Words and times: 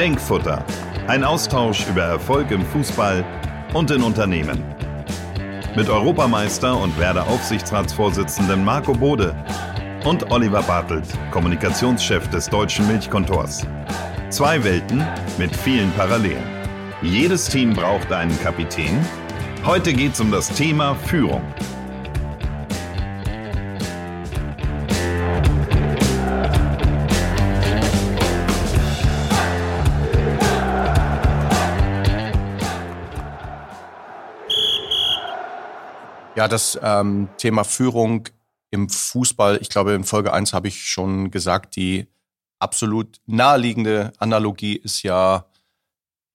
Denkfutter. 0.00 0.64
Ein 1.08 1.24
Austausch 1.24 1.86
über 1.86 2.00
Erfolg 2.04 2.50
im 2.52 2.64
Fußball 2.64 3.22
und 3.74 3.90
in 3.90 4.02
Unternehmen. 4.02 4.64
Mit 5.76 5.90
Europameister 5.90 6.74
und 6.74 6.98
Werder 6.98 7.28
Aufsichtsratsvorsitzenden 7.28 8.64
Marco 8.64 8.94
Bode 8.94 9.36
und 10.06 10.30
Oliver 10.30 10.62
Bartelt, 10.62 11.04
Kommunikationschef 11.30 12.30
des 12.30 12.48
deutschen 12.48 12.86
Milchkontors. 12.88 13.66
Zwei 14.30 14.64
Welten 14.64 15.06
mit 15.36 15.54
vielen 15.54 15.92
Parallelen. 15.92 16.48
Jedes 17.02 17.50
Team 17.50 17.74
braucht 17.74 18.10
einen 18.10 18.40
Kapitän. 18.40 19.06
Heute 19.66 19.92
geht 19.92 20.14
es 20.14 20.20
um 20.20 20.30
das 20.30 20.48
Thema 20.48 20.94
Führung. 20.94 21.42
Ja, 36.40 36.48
das 36.48 36.78
ähm, 36.82 37.28
Thema 37.36 37.64
Führung 37.64 38.26
im 38.70 38.88
Fußball, 38.88 39.58
ich 39.60 39.68
glaube, 39.68 39.92
in 39.92 40.04
Folge 40.04 40.32
1 40.32 40.54
habe 40.54 40.68
ich 40.68 40.88
schon 40.88 41.30
gesagt, 41.30 41.76
die 41.76 42.06
absolut 42.58 43.20
naheliegende 43.26 44.14
Analogie 44.16 44.74
ist 44.74 45.02
ja 45.02 45.44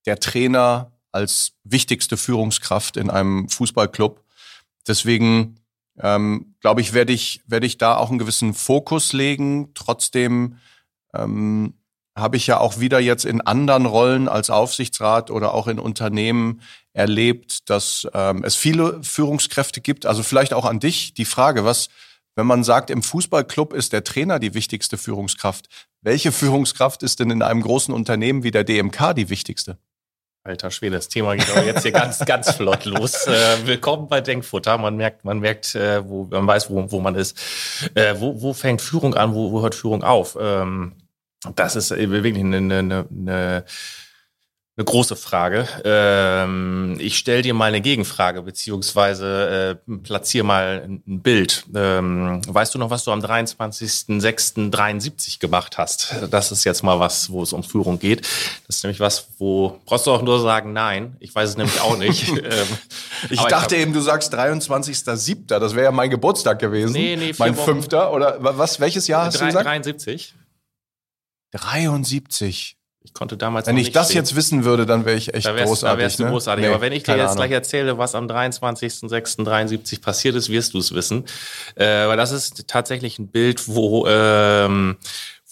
der 0.06 0.20
Trainer 0.20 0.92
als 1.12 1.54
wichtigste 1.64 2.18
Führungskraft 2.18 2.98
in 2.98 3.10
einem 3.10 3.50
Fußballclub. 3.50 4.24
Deswegen 4.88 5.60
ähm, 5.98 6.54
glaube 6.60 6.82
ich, 6.82 6.94
werde 6.94 7.12
ich, 7.12 7.42
werde 7.48 7.66
ich 7.66 7.80
da 7.80 7.98
auch 7.98 8.12
einen 8.12 8.20
gewissen 8.20 8.54
Fokus 8.54 9.12
legen. 9.12 9.74
Trotzdem 9.74 10.60
ähm, 11.16 11.74
habe 12.16 12.38
ich 12.38 12.48
ja 12.48 12.60
auch 12.60 12.80
wieder 12.80 13.00
jetzt 13.00 13.26
in 13.26 13.42
anderen 13.42 13.86
Rollen 13.86 14.30
als 14.30 14.50
Aufsichtsrat 14.50 15.30
oder 15.32 15.54
auch 15.54 15.68
in 15.68 15.80
Unternehmen 15.80 16.62
erlebt, 16.94 17.70
dass 17.70 18.08
ähm, 18.14 18.44
es 18.46 18.56
viele 18.56 19.04
Führungskräfte 19.04 19.82
gibt. 19.82 20.06
Also 20.06 20.24
vielleicht 20.24 20.54
auch 20.54 20.66
an 20.66 20.80
dich 20.80 21.14
die 21.14 21.26
Frage, 21.26 21.66
was, 21.66 21.90
wenn 22.36 22.48
man 22.48 22.64
sagt, 22.64 22.90
im 22.90 23.04
Fußballclub 23.04 23.74
ist 23.74 23.92
der 23.92 24.06
Trainer 24.06 24.40
die 24.40 24.54
wichtigste 24.54 24.98
Führungskraft, 24.98 25.68
welche 26.02 26.32
Führungskraft 26.32 27.04
ist 27.04 27.20
denn 27.20 27.32
in 27.32 27.42
einem 27.42 27.62
großen 27.62 27.94
Unternehmen 27.94 28.44
wie 28.44 28.52
der 28.52 28.64
DMK 28.64 29.14
die 29.14 29.30
wichtigste? 29.30 29.78
Alter 30.44 30.70
Schwede, 30.70 30.96
das 30.96 31.10
Thema 31.10 31.36
geht 31.36 31.50
aber 31.50 31.66
jetzt 31.66 31.82
hier 31.82 31.92
ganz, 31.92 32.20
ganz 32.20 32.52
flott 32.52 32.86
los. 32.86 33.26
Äh, 33.28 33.66
willkommen 33.66 34.08
bei 34.08 34.22
Denkfutter. 34.22 34.78
Man 34.78 34.96
merkt, 34.96 35.26
man 35.26 35.40
merkt, 35.40 35.74
äh, 35.74 36.08
wo, 36.08 36.26
man 36.26 36.46
weiß, 36.46 36.70
wo, 36.70 36.92
wo 36.92 37.00
man 37.00 37.16
ist. 37.16 37.36
Äh, 37.96 38.16
wo, 38.20 38.40
wo 38.42 38.54
fängt 38.54 38.82
Führung 38.82 39.16
an? 39.16 39.34
Wo, 39.34 39.52
wo 39.52 39.64
hört 39.64 39.74
Führung 39.74 40.04
auf? 40.04 40.38
Ähm, 40.40 40.94
das 41.56 41.76
ist 41.76 41.92
wirklich 41.92 42.36
eine, 42.36 42.58
eine, 42.58 43.06
eine 43.10 43.66
eine 44.78 44.84
große 44.84 45.16
Frage. 45.16 45.66
Ähm, 45.86 46.98
ich 47.00 47.18
stelle 47.18 47.42
dir 47.42 47.54
mal 47.54 47.68
eine 47.68 47.80
Gegenfrage, 47.80 48.42
beziehungsweise 48.42 49.80
äh, 49.88 49.98
platziere 50.04 50.46
mal 50.46 50.86
ein, 50.86 51.22
Bild. 51.22 51.64
Ähm, 51.74 52.42
weißt 52.46 52.76
du 52.76 52.80
noch, 52.80 52.90
was 52.90 53.06
du 53.06 53.12
am 53.12 53.22
23.06.73 53.22 55.40
gemacht 55.40 55.78
hast? 55.78 56.14
Das 56.30 56.52
ist 56.52 56.66
jetzt 56.66 56.84
mal 56.84 57.00
was, 57.00 57.30
wo 57.30 57.42
es 57.42 57.54
um 57.54 57.64
Führung 57.64 58.00
geht. 58.00 58.28
Das 58.68 58.76
ist 58.76 58.84
nämlich 58.84 59.00
was, 59.00 59.30
wo 59.38 59.80
brauchst 59.86 60.08
du 60.08 60.12
auch 60.12 60.22
nur 60.22 60.42
sagen, 60.42 60.74
nein. 60.74 61.16
Ich 61.22 61.34
weiß 61.34 61.52
es 61.52 61.56
nämlich 61.56 61.80
auch 61.80 61.98
nicht. 61.98 62.28
ähm, 62.30 62.68
ich 63.30 63.42
dachte 63.44 63.78
ich 63.78 63.82
eben, 63.82 63.94
du 63.94 64.02
sagst 64.02 64.36
23.07. 64.36 65.58
Das 65.58 65.74
wäre 65.74 65.86
ja 65.86 65.92
mein 65.92 66.10
Geburtstag 66.10 66.60
gewesen. 66.60 66.92
Nee, 66.92 67.16
nee, 67.16 67.34
mein 67.38 67.56
fünfter. 67.56 68.12
Oder 68.12 68.36
was, 68.40 68.82
welches 68.82 69.08
Jahr 69.08 69.28
hast 69.28 69.40
3, 69.40 69.42
du 69.46 69.46
gesagt? 69.46 69.68
73. 69.68 70.36
73. 71.58 72.78
Ich 73.06 73.14
konnte 73.14 73.38
damals. 73.38 73.68
Wenn 73.68 73.78
ich 73.78 73.92
das 73.92 74.10
sehen. 74.10 74.18
jetzt 74.18 74.36
wissen 74.36 74.66
würde, 74.66 74.88
dann 74.88 75.06
wäre 75.06 75.16
ich 75.16 75.34
echt 75.34 75.46
da 75.46 75.54
wärst, 75.56 75.68
großartig. 75.68 75.96
Da 75.96 76.02
wärst 76.02 76.20
du 76.20 76.24
ne? 76.24 76.30
großartig. 76.32 76.66
Nee, 76.66 76.72
Aber 76.72 76.82
wenn 76.82 76.92
ich 76.92 77.04
dir 77.04 77.16
jetzt 77.16 77.24
Ahnung. 77.24 77.36
gleich 77.38 77.52
erzähle, 77.52 77.98
was 78.00 78.16
am 78.16 78.26
23.06.73 78.26 80.02
passiert 80.02 80.36
ist, 80.36 80.50
wirst 80.50 80.74
du 80.74 80.80
es 80.80 80.94
wissen. 80.94 81.26
Äh, 81.76 81.86
weil 82.08 82.18
das 82.18 82.32
ist 82.32 82.68
tatsächlich 82.68 83.20
ein 83.20 83.28
Bild, 83.28 83.68
wo, 83.68 84.08
ähm, 84.08 84.98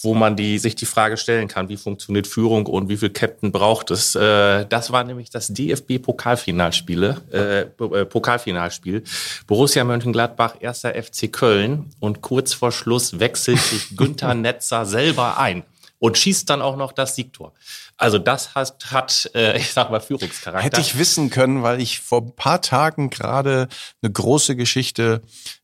wo 0.02 0.16
man 0.16 0.36
die, 0.36 0.58
sich 0.58 0.76
die 0.76 0.88
Frage 0.88 1.16
stellen 1.16 1.48
kann, 1.48 1.70
wie 1.70 1.78
funktioniert 1.78 2.26
Führung 2.26 2.66
und 2.66 2.90
wie 2.90 2.98
viel 2.98 3.12
Captain 3.12 3.52
braucht 3.52 3.92
es. 3.92 4.16
Äh, 4.16 4.66
das 4.66 4.92
war 4.92 5.04
nämlich 5.04 5.30
das 5.30 5.50
DFB-Pokalfinalspiele, 5.50 7.22
äh, 7.32 7.62
äh, 7.62 8.06
Pokalfinalspiel. 8.06 9.04
Borussia 9.46 9.84
Mönchengladbach, 9.84 10.56
erster 10.60 10.96
FC 10.96 11.32
Köln 11.32 11.92
und 12.00 12.22
kurz 12.22 12.54
vor 12.54 12.72
Schluss 12.72 13.20
wechselt 13.20 13.60
sich 13.60 13.90
Günther 13.96 14.34
Netzer 14.34 14.88
selber 14.88 15.38
ein 15.38 15.64
und 16.04 16.18
schießt 16.18 16.50
dann 16.50 16.62
auch 16.62 16.76
noch 16.76 16.92
das 16.92 17.16
Siegtor. 17.16 17.54
Also 17.96 18.18
das 18.18 18.56
hat, 18.56 18.92
hat 18.92 19.32
äh, 19.36 19.58
ich 19.58 19.72
sag 19.72 19.90
mal, 19.90 20.02
Führungscharakter. 20.02 20.62
Hätte 20.62 20.82
ich 20.82 20.98
wissen 20.98 21.30
können, 21.30 21.64
weil 21.64 21.80
ich 21.80 22.02
vor 22.02 22.24
ein 22.24 22.36
paar 22.36 22.62
Tagen 22.62 23.10
gerade 23.10 23.70
eine 24.02 24.12
große 24.12 24.58
Geschichte 24.58 25.22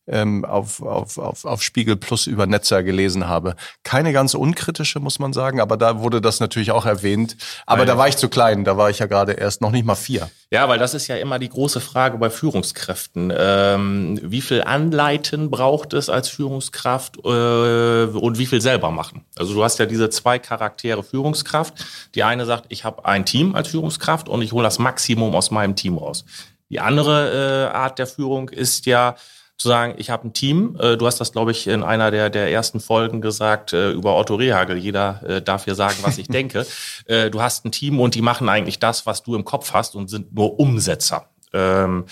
ähm, 0.10 0.46
auf, 0.46 0.82
auf, 0.82 1.18
auf, 1.18 1.46
auf 1.46 1.64
Spiegel 1.64 1.96
Plus 1.96 2.28
über 2.28 2.46
Netzer 2.46 2.84
gelesen 2.84 3.28
habe. 3.28 3.56
Keine 3.84 4.14
ganz 4.14 4.34
unkritische, 4.34 5.00
muss 5.00 5.20
man 5.20 5.34
sagen, 5.34 5.62
aber 5.62 5.78
da 5.78 6.00
wurde 6.00 6.22
das 6.22 6.40
natürlich 6.40 6.72
auch 6.72 6.86
erwähnt. 6.86 7.38
Aber 7.66 7.80
weil, 7.80 7.86
da 7.86 7.98
war 7.98 8.08
ich 8.08 8.18
zu 8.18 8.30
klein, 8.30 8.64
da 8.66 8.78
war 8.78 8.90
ich 8.90 9.00
ja 9.00 9.06
gerade 9.06 9.34
erst 9.34 9.62
noch 9.62 9.72
nicht 9.72 9.86
mal 9.86 9.96
vier. 9.96 10.30
Ja, 10.52 10.68
weil 10.68 10.80
das 10.80 10.94
ist 10.94 11.08
ja 11.08 11.16
immer 11.18 11.38
die 11.38 11.50
große 11.50 11.80
Frage 11.80 12.18
bei 12.18 12.30
Führungskräften. 12.30 13.32
Ähm, 13.36 14.20
wie 14.24 14.42
viel 14.42 14.64
Anleiten 14.64 15.52
braucht 15.52 15.94
es 15.94 16.10
als 16.10 16.30
Führungskraft 16.30 17.18
äh, 17.24 18.06
und 18.06 18.40
wie 18.40 18.46
viel 18.48 18.62
selber 18.62 18.90
machen? 18.90 19.26
Also 19.38 19.54
du 19.54 19.64
hast 19.64 19.78
ja 19.78 19.86
diese 19.86 20.10
zwei 20.10 20.40
Charaktere 20.40 21.04
Führungskraft. 21.04 21.86
Die 22.16 22.24
eine 22.24 22.46
sagt, 22.46 22.66
ich 22.70 22.84
habe 22.84 23.06
ein 23.06 23.26
Team 23.26 23.56
als 23.56 23.68
Führungskraft 23.68 24.28
und 24.28 24.42
ich 24.42 24.52
hole 24.52 24.64
das 24.64 24.80
Maximum 24.80 25.36
aus 25.36 25.52
meinem 25.52 25.76
Team 25.76 25.98
raus. 25.98 26.26
Die 26.70 26.80
andere 26.80 27.70
äh, 27.72 27.76
Art 27.76 28.00
der 28.00 28.08
Führung 28.08 28.50
ist 28.50 28.86
ja, 28.86 29.16
zu 29.60 29.68
sagen, 29.68 29.96
ich 29.98 30.10
habe 30.10 30.28
ein 30.28 30.34
Team. 30.34 30.78
Äh, 30.80 30.98
du 30.98 31.06
hast 31.06 31.20
das, 31.20 31.34
glaube 31.34 31.52
ich, 31.52 31.68
in 31.68 31.84
einer 31.84 32.10
der, 32.12 32.30
der 32.30 32.50
ersten 32.50 32.80
Folgen 32.80 33.20
gesagt 33.22 33.74
äh, 33.74 33.92
über 33.92 34.16
Otto 34.16 34.36
Rehagel. 34.36 34.78
Jeder 34.78 35.22
äh, 35.24 35.42
darf 35.42 35.66
hier 35.66 35.76
sagen, 35.76 35.98
was 36.02 36.18
ich 36.18 36.28
denke. 36.30 36.66
Du 37.08 37.42
hast 37.42 37.66
ein 37.66 37.72
Team 37.72 38.00
und 38.00 38.16
die 38.16 38.22
machen 38.22 38.50
eigentlich 38.50 38.80
das, 38.80 39.06
was 39.06 39.24
du 39.24 39.36
im 39.36 39.44
Kopf 39.44 39.74
hast 39.74 39.96
und 39.96 40.10
sind 40.10 40.34
nur 40.34 40.60
Umsetzer. 40.60 41.28
Ähm, 41.54 42.06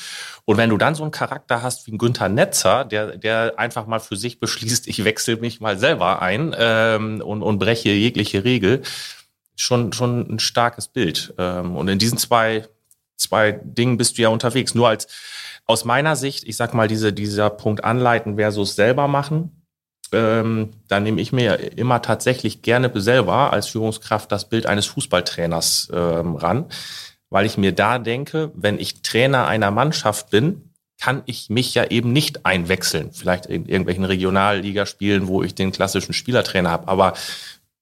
und 0.46 0.58
wenn 0.58 0.70
du 0.70 0.78
dann 0.78 0.96
so 0.96 1.04
einen 1.04 1.12
Charakter 1.12 1.62
hast 1.62 1.86
wie 1.88 1.92
ein 1.92 1.98
Günther 1.98 2.30
Netzer, 2.30 2.84
der, 2.84 3.18
der 3.18 3.54
einfach 3.58 3.86
mal 3.86 4.00
für 4.00 4.16
sich 4.16 4.40
beschließt, 4.40 4.88
ich 4.88 5.04
wechsle 5.04 5.38
mich 5.38 5.62
mal 5.62 5.78
selber 5.78 6.22
ein 6.22 6.56
ähm, 6.58 7.22
und, 7.22 7.44
und 7.44 7.60
breche 7.60 7.90
jegliche 7.90 8.44
Regel, 8.44 8.82
schon, 9.56 9.94
schon 9.94 10.22
ein 10.34 10.40
starkes 10.40 10.88
Bild. 10.88 11.34
Ähm, 11.38 11.76
und 11.76 11.88
in 11.88 12.00
diesen 12.00 12.18
zwei, 12.18 12.68
zwei 13.16 13.52
Dingen 13.52 13.98
bist 13.98 14.18
du 14.18 14.24
ja 14.24 14.30
unterwegs. 14.30 14.74
Nur 14.74 14.90
als 14.90 15.08
aus 15.68 15.86
meiner 15.86 16.16
Sicht, 16.16 16.46
ich 16.46 16.56
sag 16.56 16.74
mal, 16.74 16.88
diese, 16.88 17.14
dieser 17.14 17.50
Punkt 17.50 17.84
anleiten 17.84 18.38
versus 18.38 18.76
selber 18.76 19.08
machen, 19.08 19.58
ähm, 20.14 20.72
da 20.88 21.00
nehme 21.00 21.20
ich 21.22 21.34
mir 21.34 21.78
immer 21.78 22.02
tatsächlich 22.02 22.62
gerne 22.62 22.90
selber 22.96 23.52
als 23.52 23.68
Führungskraft 23.68 24.32
das 24.32 24.48
Bild 24.48 24.66
eines 24.66 24.86
Fußballtrainers 24.86 25.90
ähm, 25.94 26.36
ran, 26.36 26.66
weil 27.30 27.46
ich 27.46 27.58
mir 27.58 27.74
da 27.74 28.00
denke, 28.00 28.52
wenn 28.56 28.80
ich 28.80 29.02
Trainer 29.02 29.48
einer 29.48 29.70
Mannschaft 29.70 30.30
bin, 30.30 30.74
kann 31.00 31.24
ich 31.26 31.50
mich 31.50 31.76
ja 31.76 31.86
eben 31.86 32.12
nicht 32.12 32.46
einwechseln. 32.46 33.12
Vielleicht 33.12 33.46
in 33.46 33.66
irgendwelchen 33.68 34.06
Regionalligaspielen, 34.06 35.28
wo 35.28 35.44
ich 35.44 35.54
den 35.54 35.72
klassischen 35.72 36.14
Spielertrainer 36.14 36.72
habe. 36.72 36.88
Aber 36.88 37.14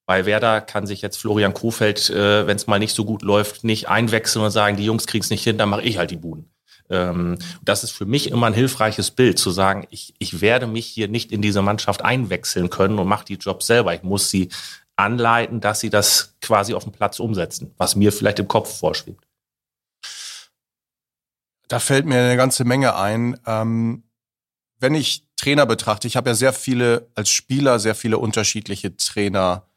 bei 0.06 0.26
Werder 0.26 0.62
kann 0.62 0.86
sich 0.86 1.02
jetzt 1.02 1.18
Florian 1.18 1.54
Kofeld, 1.54 2.10
äh, 2.10 2.46
wenn 2.48 2.58
es 2.58 2.68
mal 2.68 2.80
nicht 2.80 2.96
so 2.96 3.06
gut 3.06 3.22
läuft, 3.22 3.64
nicht 3.64 3.88
einwechseln 3.88 4.44
und 4.44 4.52
sagen, 4.52 4.78
die 4.78 4.86
Jungs 4.86 5.08
kriegen 5.08 5.24
es 5.24 5.30
nicht 5.30 5.44
hin, 5.44 5.58
dann 5.58 5.70
mache 5.70 5.84
ich 5.84 5.98
halt 5.98 6.12
die 6.12 6.18
Buden. 6.18 6.50
Ähm, 6.90 7.38
das 7.64 7.84
ist 7.84 7.92
für 7.92 8.06
mich 8.06 8.30
immer 8.30 8.48
ein 8.48 8.54
hilfreiches 8.54 9.12
Bild, 9.12 9.40
zu 9.40 9.52
sagen, 9.52 9.88
ich, 9.90 10.14
ich 10.20 10.42
werde 10.42 10.68
mich 10.68 10.86
hier 10.86 11.08
nicht 11.08 11.32
in 11.32 11.42
diese 11.42 11.62
Mannschaft 11.62 12.04
einwechseln 12.04 12.70
können 12.70 13.00
und 13.00 13.08
mache 13.08 13.26
die 13.26 13.36
Jobs 13.36 13.68
selber. 13.68 13.94
Ich 13.94 14.04
muss 14.04 14.30
sie 14.30 14.50
anleiten, 14.96 15.62
dass 15.62 15.80
sie 15.80 15.90
das 15.90 16.36
quasi 16.42 16.74
auf 16.74 16.84
dem 16.84 16.94
Platz 16.94 17.20
umsetzen, 17.20 17.74
was 17.78 17.96
mir 17.96 18.12
vielleicht 18.12 18.40
im 18.40 18.48
Kopf 18.48 18.80
vorschwebt. 18.80 19.26
Da 21.68 21.80
fällt 21.80 22.06
mir 22.06 22.20
eine 22.20 22.38
ganze 22.38 22.64
Menge 22.64 22.96
ein. 22.96 23.40
Ähm, 23.46 24.04
wenn 24.80 24.94
ich 24.94 25.26
Trainer 25.36 25.66
betrachte, 25.66 26.08
ich 26.08 26.16
habe 26.16 26.30
ja 26.30 26.36
sehr 26.36 26.54
viele 26.54 27.10
als 27.16 27.30
Spieler 27.30 27.80
sehr 27.80 27.96
viele 27.96 28.20
unterschiedliche 28.20 28.96
Trainer 28.96 29.68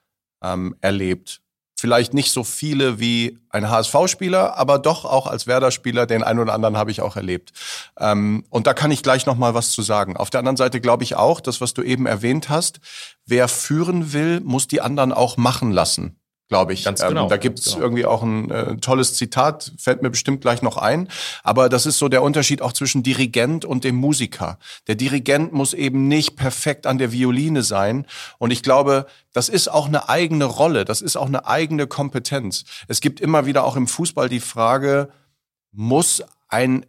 ähm, 0.43 0.77
erlebt 0.81 1.41
vielleicht 1.79 2.13
nicht 2.13 2.33
so 2.33 2.43
viele 2.43 2.99
wie 2.99 3.39
ein 3.51 3.71
HSV-Spieler, 3.71 4.57
aber 4.57 4.81
doch 4.81 5.05
auch 5.05 5.29
als 5.29 5.47
Werder-Spieler, 5.47 6.07
den 6.07 6.25
einen 6.25 6.41
oder 6.41 6.53
anderen 6.53 6.77
habe 6.77 6.91
ich 6.91 7.03
auch 7.03 7.15
erlebt. 7.15 7.53
Ähm, 8.01 8.45
und 8.51 8.67
da 8.67 8.75
kann 8.75 8.91
ich 8.91 9.05
gleich 9.05 9.27
noch 9.27 9.37
mal 9.37 9.55
was 9.55 9.71
zu 9.71 9.83
sagen. 9.83 10.17
Auf 10.17 10.29
der 10.29 10.41
anderen 10.41 10.57
Seite 10.57 10.81
glaube 10.81 11.05
ich 11.05 11.15
auch, 11.15 11.41
das, 11.41 11.61
was 11.61 11.75
du 11.75 11.83
eben 11.83 12.07
erwähnt 12.07 12.49
hast, 12.49 12.81
wer 13.27 13.47
führen 13.47 14.13
will, 14.13 14.41
muss 14.41 14.67
die 14.67 14.81
anderen 14.81 15.13
auch 15.13 15.37
machen 15.37 15.71
lassen. 15.71 16.19
Glaube 16.49 16.73
ich. 16.73 16.85
Ganz 16.85 17.01
genau, 17.01 17.25
ähm, 17.25 17.29
da 17.29 17.37
gibt's 17.37 17.73
genau. 17.73 17.85
irgendwie 17.85 18.07
auch 18.07 18.23
ein 18.23 18.51
äh, 18.51 18.77
tolles 18.77 19.15
Zitat, 19.15 19.73
fällt 19.79 20.03
mir 20.03 20.11
bestimmt 20.11 20.41
gleich 20.41 20.63
noch 20.63 20.77
ein. 20.77 21.09
Aber 21.43 21.69
das 21.69 21.87
ist 21.87 21.99
so 21.99 22.09
der 22.09 22.23
Unterschied 22.23 22.63
auch 22.63 22.73
zwischen 22.73 23.03
Dirigent 23.03 23.65
und 23.65 23.85
dem 23.85 23.97
Musiker. 23.97 24.59
Der 24.87 24.95
Dirigent 24.95 25.53
muss 25.53 25.75
eben 25.75 26.09
nicht 26.09 26.37
perfekt 26.37 26.87
an 26.87 26.99
der 26.99 27.13
Violine 27.13 27.63
sein. 27.63 28.07
Und 28.39 28.51
ich 28.51 28.63
glaube, 28.63 29.07
das 29.33 29.49
ist 29.49 29.69
auch 29.69 29.87
eine 29.87 30.09
eigene 30.09 30.47
Rolle, 30.47 30.85
das 30.85 31.03
ist 31.03 31.17
auch 31.17 31.27
eine 31.27 31.47
eigene 31.47 31.87
Kompetenz. 31.87 32.65
Es 32.89 33.01
gibt 33.01 33.21
immer 33.21 33.47
wieder 33.47 33.65
auch 33.65 33.77
im 33.77 33.87
Fußball 33.87 34.29
die 34.29 34.41
Frage, 34.41 35.11
muss 35.71 36.23
ein 36.49 36.87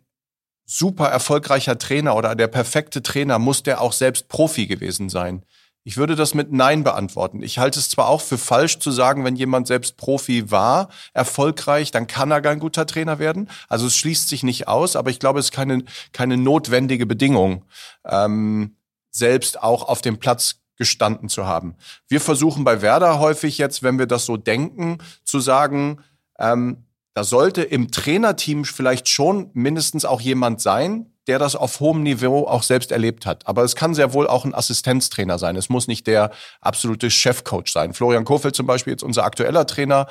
super 0.66 1.08
erfolgreicher 1.08 1.78
Trainer 1.78 2.16
oder 2.16 2.36
der 2.36 2.48
perfekte 2.48 3.04
Trainer, 3.04 3.40
muss 3.40 3.64
der 3.64 3.82
auch 3.82 3.92
selbst 3.92 4.30
Profi 4.30 4.68
gewesen 4.68 5.10
sein? 5.10 5.44
Ich 5.84 5.98
würde 5.98 6.16
das 6.16 6.34
mit 6.34 6.52
Nein 6.52 6.84
beantworten. 6.84 7.42
Ich 7.42 7.58
halte 7.58 7.80
es 7.80 7.90
zwar 7.90 8.10
auch 8.10 8.22
für 8.22 8.38
falsch 8.38 8.80
zu 8.80 8.92
sagen, 8.92 9.24
wenn 9.24 9.36
jemand 9.36 9.68
selbst 9.68 9.98
Profi 9.98 10.52
war, 10.52 10.90
erfolgreich, 11.14 11.92
dann 11.92 12.06
kann 12.06 12.32
er 12.32 12.42
kein 12.42 12.60
guter 12.60 12.86
Trainer 12.86 13.18
werden. 13.18 13.50
Also 13.70 13.88
es 13.88 13.96
schließt 13.96 14.28
sich 14.28 14.44
nicht 14.44 14.68
aus, 14.68 14.96
aber 14.96 15.10
ich 15.10 15.20
glaube, 15.20 15.40
es 15.40 15.48
ist 15.48 15.52
keine, 15.52 15.84
keine 16.12 16.38
notwendige 16.38 17.06
Bedingung, 17.06 17.66
ähm, 18.06 18.76
selbst 19.10 19.64
auch 19.64 19.88
auf 19.88 20.02
dem 20.02 20.20
Platz 20.20 20.60
gestanden 20.76 21.30
zu 21.30 21.46
haben. 21.46 21.76
Wir 22.08 22.22
versuchen 22.22 22.64
bei 22.64 22.82
Werder 22.82 23.20
häufig 23.20 23.58
jetzt, 23.58 23.84
wenn 23.84 24.00
wir 24.00 24.08
das 24.08 24.26
so 24.26 24.38
denken, 24.38 24.98
zu 25.24 25.40
sagen, 25.40 26.02
ähm, 26.40 26.86
da 27.14 27.24
sollte 27.24 27.64
im 27.64 27.92
Trainerteam 27.92 28.64
vielleicht 28.64 29.10
schon 29.10 29.50
mindestens 29.54 30.06
auch 30.06 30.22
jemand 30.22 30.62
sein, 30.62 31.09
der 31.30 31.38
das 31.38 31.56
auf 31.56 31.80
hohem 31.80 32.02
Niveau 32.02 32.48
auch 32.48 32.64
selbst 32.64 32.92
erlebt 32.92 33.28
hat. 33.28 33.48
Aber 33.48 33.64
es 33.64 33.76
kann 33.76 33.94
sehr 33.94 34.14
wohl 34.14 34.28
auch 34.28 34.46
ein 34.46 34.56
Assistenztrainer 34.56 35.38
sein. 35.38 35.56
Es 35.56 35.70
muss 35.70 35.88
nicht 35.88 36.08
der 36.08 36.32
absolute 36.60 37.12
Chefcoach 37.12 37.68
sein. 37.68 37.94
Florian 37.94 38.26
Kofeld 38.26 38.56
zum 38.56 38.66
Beispiel, 38.66 38.94
jetzt 38.94 39.04
unser 39.04 39.26
aktueller 39.26 39.68
Trainer, 39.68 40.08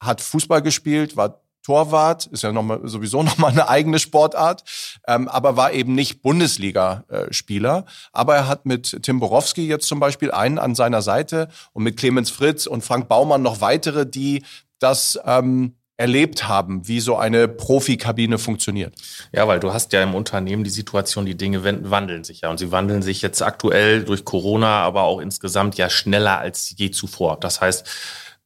hat 0.00 0.20
Fußball 0.20 0.62
gespielt, 0.62 1.16
war 1.16 1.42
Torwart, 1.64 2.26
ist 2.26 2.44
ja 2.44 2.52
noch 2.52 2.62
mal, 2.62 2.78
sowieso 2.84 3.22
nochmal 3.24 3.50
eine 3.50 3.68
eigene 3.68 3.98
Sportart, 3.98 4.62
ähm, 5.08 5.26
aber 5.26 5.56
war 5.56 5.72
eben 5.72 5.96
nicht 5.96 6.22
Bundesliga-Spieler. 6.22 7.84
aber 8.12 8.36
er 8.36 8.46
hat 8.46 8.66
mit 8.66 9.02
Tim 9.02 9.18
Borowski 9.18 9.66
jetzt 9.66 9.88
zum 9.88 9.98
Beispiel 9.98 10.30
einen 10.30 10.60
an 10.60 10.76
seiner 10.76 11.02
Seite 11.02 11.48
und 11.72 11.82
mit 11.82 11.96
Clemens 11.96 12.30
Fritz 12.30 12.66
und 12.68 12.84
Frank 12.84 13.08
Baumann 13.08 13.42
noch 13.42 13.60
weitere, 13.60 14.06
die 14.06 14.44
das 14.78 15.18
ähm, 15.24 15.75
erlebt 15.96 16.46
haben, 16.46 16.86
wie 16.86 17.00
so 17.00 17.16
eine 17.16 17.48
Profikabine 17.48 18.38
funktioniert. 18.38 18.94
Ja, 19.32 19.48
weil 19.48 19.60
du 19.60 19.72
hast 19.72 19.92
ja 19.92 20.02
im 20.02 20.14
Unternehmen 20.14 20.62
die 20.62 20.70
Situation, 20.70 21.24
die 21.24 21.36
Dinge 21.36 21.64
wandeln 21.90 22.24
sich 22.24 22.42
ja. 22.42 22.50
Und 22.50 22.58
sie 22.58 22.70
wandeln 22.70 23.02
sich 23.02 23.22
jetzt 23.22 23.42
aktuell 23.42 24.04
durch 24.04 24.24
Corona, 24.24 24.80
aber 24.82 25.04
auch 25.04 25.20
insgesamt 25.20 25.76
ja 25.78 25.88
schneller 25.88 26.38
als 26.38 26.74
je 26.76 26.90
zuvor. 26.90 27.40
Das 27.40 27.60
heißt, 27.60 27.86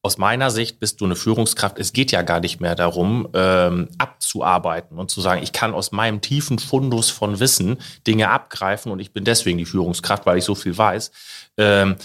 aus 0.03 0.17
meiner 0.17 0.51
Sicht 0.51 0.81
bist 0.81 1.01
du 1.01 1.05
eine 1.05 1.17
Führungskraft. 1.17 1.79
Es 1.79 1.93
geht 1.93 2.11
ja 2.11 2.23
gar 2.23 2.41
nicht 2.41 2.61
mehr 2.61 2.75
darum, 2.75 3.29
ähm, 3.35 3.89
abzuarbeiten 3.99 4.99
und 4.99 5.11
zu 5.11 5.21
sagen, 5.21 5.43
ich 5.43 5.53
kann 5.53 5.75
aus 5.75 5.93
meinem 5.93 6.23
tiefen 6.23 6.59
Fundus 6.59 7.11
von 7.11 7.39
Wissen 7.39 7.79
Dinge 8.07 8.31
abgreifen 8.31 8.93
und 8.93 9.01
ich 9.01 9.13
bin 9.13 9.25
deswegen 9.25 9.59
die 9.59 9.67
Führungskraft, 9.67 10.25
weil 10.25 10.39
ich 10.39 10.45
so 10.45 10.55
viel 10.55 10.79
weiß. 10.79 11.11
Ähm, 11.59 11.97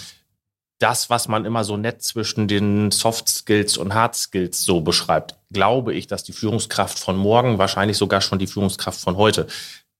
das, 0.80 1.10
was 1.10 1.27
man 1.27 1.45
immer 1.45 1.63
so 1.63 1.77
nett 1.77 2.01
zwischen 2.01 2.48
den 2.48 2.92
Soft 2.92 3.30
Skills 3.30 3.77
und 3.77 3.94
Hard 3.94 4.16
Skills 4.16 4.63
so 4.63 4.81
beschreibt, 4.81 5.36
glaube 5.51 5.94
ich, 5.94 6.07
dass 6.07 6.24
die 6.24 6.33
Führungskraft 6.33 7.00
von 7.00 7.16
morgen, 7.16 7.57
wahrscheinlich 7.57 7.98
sogar 7.98 8.22
schon 8.22 8.39
die 8.39 8.48
Führungskraft 8.48 9.00
von 9.00 9.16
heute, 9.16 9.48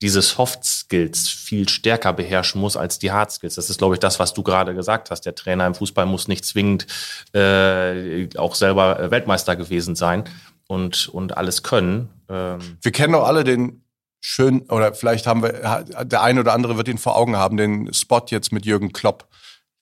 diese 0.02 0.22
Soft 0.22 0.66
Skills 0.66 1.30
viel 1.30 1.70
stärker 1.70 2.12
beherrschen 2.12 2.60
muss 2.60 2.76
als 2.76 3.00
die 3.00 3.12
Hard 3.12 3.32
Skills. 3.32 3.56
Das 3.56 3.70
ist, 3.70 3.78
glaube 3.78 3.96
ich, 3.96 4.00
das, 4.00 4.20
was 4.20 4.34
du 4.34 4.44
gerade 4.44 4.76
gesagt 4.76 5.10
hast. 5.10 5.22
Der 5.22 5.36
Trainer 5.36 5.66
im 5.66 5.76
Fußball 5.76 6.06
muss 6.06 6.28
nicht 6.28 6.44
zwingend 6.44 6.86
äh, 7.34 8.28
auch 8.38 8.56
selber 8.56 9.10
Weltmeister 9.10 9.56
gewesen 9.56 9.96
sein 9.96 10.26
und, 10.68 11.08
und 11.08 11.38
alles 11.38 11.64
können. 11.64 12.10
Ähm 12.30 12.60
wir 12.82 12.92
kennen 12.92 13.14
doch 13.14 13.26
alle 13.26 13.46
den 13.46 13.84
schön, 14.20 14.62
oder 14.70 14.94
vielleicht 14.94 15.28
haben 15.28 15.44
wir, 15.44 15.86
der 16.04 16.24
eine 16.24 16.42
oder 16.42 16.54
andere 16.54 16.78
wird 16.78 16.88
ihn 16.90 16.98
vor 16.98 17.16
Augen 17.16 17.38
haben, 17.38 17.58
den 17.58 17.94
Spot 17.94 18.26
jetzt 18.30 18.52
mit 18.52 18.66
Jürgen 18.66 18.92
Klopp 18.92 19.28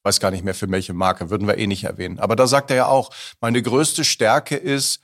weiß 0.04 0.20
gar 0.20 0.32
nicht 0.32 0.44
mehr 0.44 0.54
für 0.54 0.70
welche 0.70 0.94
Marke, 0.94 1.30
würden 1.30 1.48
wir 1.48 1.58
eh 1.58 1.68
nicht 1.68 1.86
erwähnen. 1.86 2.20
Aber 2.20 2.36
da 2.36 2.48
sagt 2.48 2.70
er 2.70 2.78
ja 2.78 2.86
auch, 2.88 3.10
meine 3.42 3.62
größte 3.62 4.04
Stärke 4.04 4.56
ist, 4.56 5.02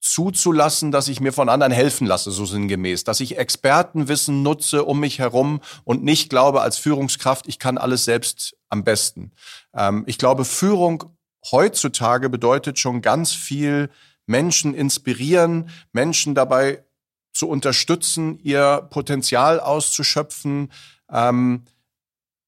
zuzulassen, 0.00 0.92
dass 0.92 1.08
ich 1.08 1.20
mir 1.20 1.32
von 1.32 1.48
anderen 1.48 1.72
helfen 1.72 2.06
lasse, 2.06 2.30
so 2.30 2.46
sinngemäß, 2.46 3.04
dass 3.04 3.20
ich 3.20 3.38
Expertenwissen 3.38 4.42
nutze 4.42 4.84
um 4.84 5.00
mich 5.00 5.18
herum 5.18 5.60
und 5.84 6.04
nicht 6.04 6.30
glaube 6.30 6.60
als 6.60 6.78
Führungskraft, 6.78 7.46
ich 7.48 7.58
kann 7.58 7.78
alles 7.78 8.04
selbst 8.04 8.56
am 8.68 8.84
besten. 8.84 9.32
Ähm, 9.74 10.04
ich 10.06 10.18
glaube, 10.18 10.44
Führung 10.44 11.16
heutzutage 11.50 12.28
bedeutet 12.28 12.78
schon 12.78 13.02
ganz 13.02 13.32
viel 13.32 13.90
Menschen 14.26 14.74
inspirieren, 14.74 15.70
Menschen 15.92 16.34
dabei 16.34 16.84
zu 17.32 17.48
unterstützen, 17.48 18.38
ihr 18.42 18.86
Potenzial 18.90 19.60
auszuschöpfen. 19.60 20.72
Ähm, 21.10 21.64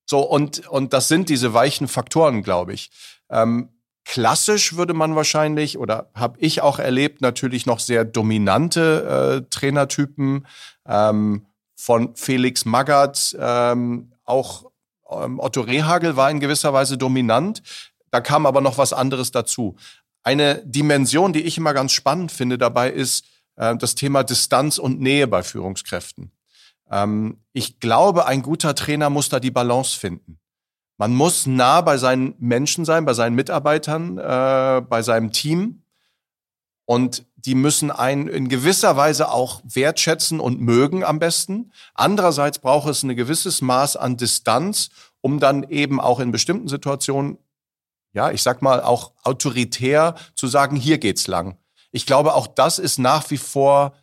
so, 0.08 0.20
und, 0.20 0.66
und 0.68 0.92
das 0.94 1.08
sind 1.08 1.28
diese 1.28 1.52
weichen 1.52 1.86
Faktoren, 1.86 2.42
glaube 2.42 2.72
ich. 2.72 2.90
Ähm, 3.30 3.68
klassisch 4.04 4.74
würde 4.74 4.94
man 4.94 5.16
wahrscheinlich, 5.16 5.78
oder 5.78 6.10
habe 6.14 6.38
ich 6.40 6.62
auch 6.62 6.78
erlebt, 6.78 7.20
natürlich 7.20 7.66
noch 7.66 7.78
sehr 7.78 8.06
dominante 8.06 9.42
äh, 9.44 9.50
Trainertypen. 9.50 10.46
Ähm, 10.86 11.46
von 11.76 12.16
Felix 12.16 12.64
Magath, 12.64 13.36
ähm, 13.38 14.12
auch 14.24 14.64
ähm, 15.10 15.38
Otto 15.38 15.60
Rehagel 15.60 16.16
war 16.16 16.30
in 16.30 16.40
gewisser 16.40 16.72
Weise 16.72 16.98
dominant. 16.98 17.62
Da 18.10 18.20
kam 18.20 18.46
aber 18.46 18.60
noch 18.60 18.78
was 18.78 18.92
anderes 18.92 19.30
dazu. 19.30 19.76
Eine 20.24 20.62
Dimension, 20.64 21.32
die 21.32 21.42
ich 21.42 21.56
immer 21.56 21.74
ganz 21.74 21.92
spannend 21.92 22.32
finde 22.32 22.58
dabei, 22.58 22.90
ist 22.90 23.26
äh, 23.56 23.76
das 23.76 23.94
Thema 23.94 24.24
Distanz 24.24 24.78
und 24.78 25.00
Nähe 25.00 25.28
bei 25.28 25.42
Führungskräften. 25.42 26.32
Ähm, 26.90 27.38
ich 27.52 27.80
glaube, 27.80 28.26
ein 28.26 28.42
guter 28.42 28.74
Trainer 28.74 29.10
muss 29.10 29.28
da 29.28 29.40
die 29.40 29.50
Balance 29.50 29.98
finden. 29.98 30.38
Man 30.96 31.14
muss 31.14 31.46
nah 31.46 31.80
bei 31.80 31.96
seinen 31.96 32.34
Menschen 32.38 32.84
sein, 32.84 33.04
bei 33.04 33.14
seinen 33.14 33.36
Mitarbeitern, 33.36 34.18
äh, 34.18 34.82
bei 34.82 35.02
seinem 35.02 35.30
Team. 35.32 35.82
Und 36.84 37.26
die 37.36 37.54
müssen 37.54 37.90
einen 37.90 38.26
in 38.26 38.48
gewisser 38.48 38.96
Weise 38.96 39.30
auch 39.30 39.60
wertschätzen 39.64 40.40
und 40.40 40.60
mögen 40.60 41.04
am 41.04 41.20
besten. 41.20 41.72
Andererseits 41.94 42.58
braucht 42.58 42.88
es 42.88 43.02
ein 43.04 43.14
gewisses 43.14 43.62
Maß 43.62 43.96
an 43.96 44.16
Distanz, 44.16 44.88
um 45.20 45.38
dann 45.38 45.62
eben 45.64 46.00
auch 46.00 46.18
in 46.18 46.32
bestimmten 46.32 46.66
Situationen, 46.66 47.38
ja, 48.12 48.30
ich 48.32 48.42
sag 48.42 48.60
mal, 48.60 48.82
auch 48.82 49.12
autoritär 49.22 50.16
zu 50.34 50.48
sagen, 50.48 50.76
hier 50.76 50.98
geht's 50.98 51.28
lang. 51.28 51.58
Ich 51.92 52.06
glaube, 52.06 52.34
auch 52.34 52.48
das 52.48 52.78
ist 52.78 52.98
nach 52.98 53.30
wie 53.30 53.38
vor 53.38 53.94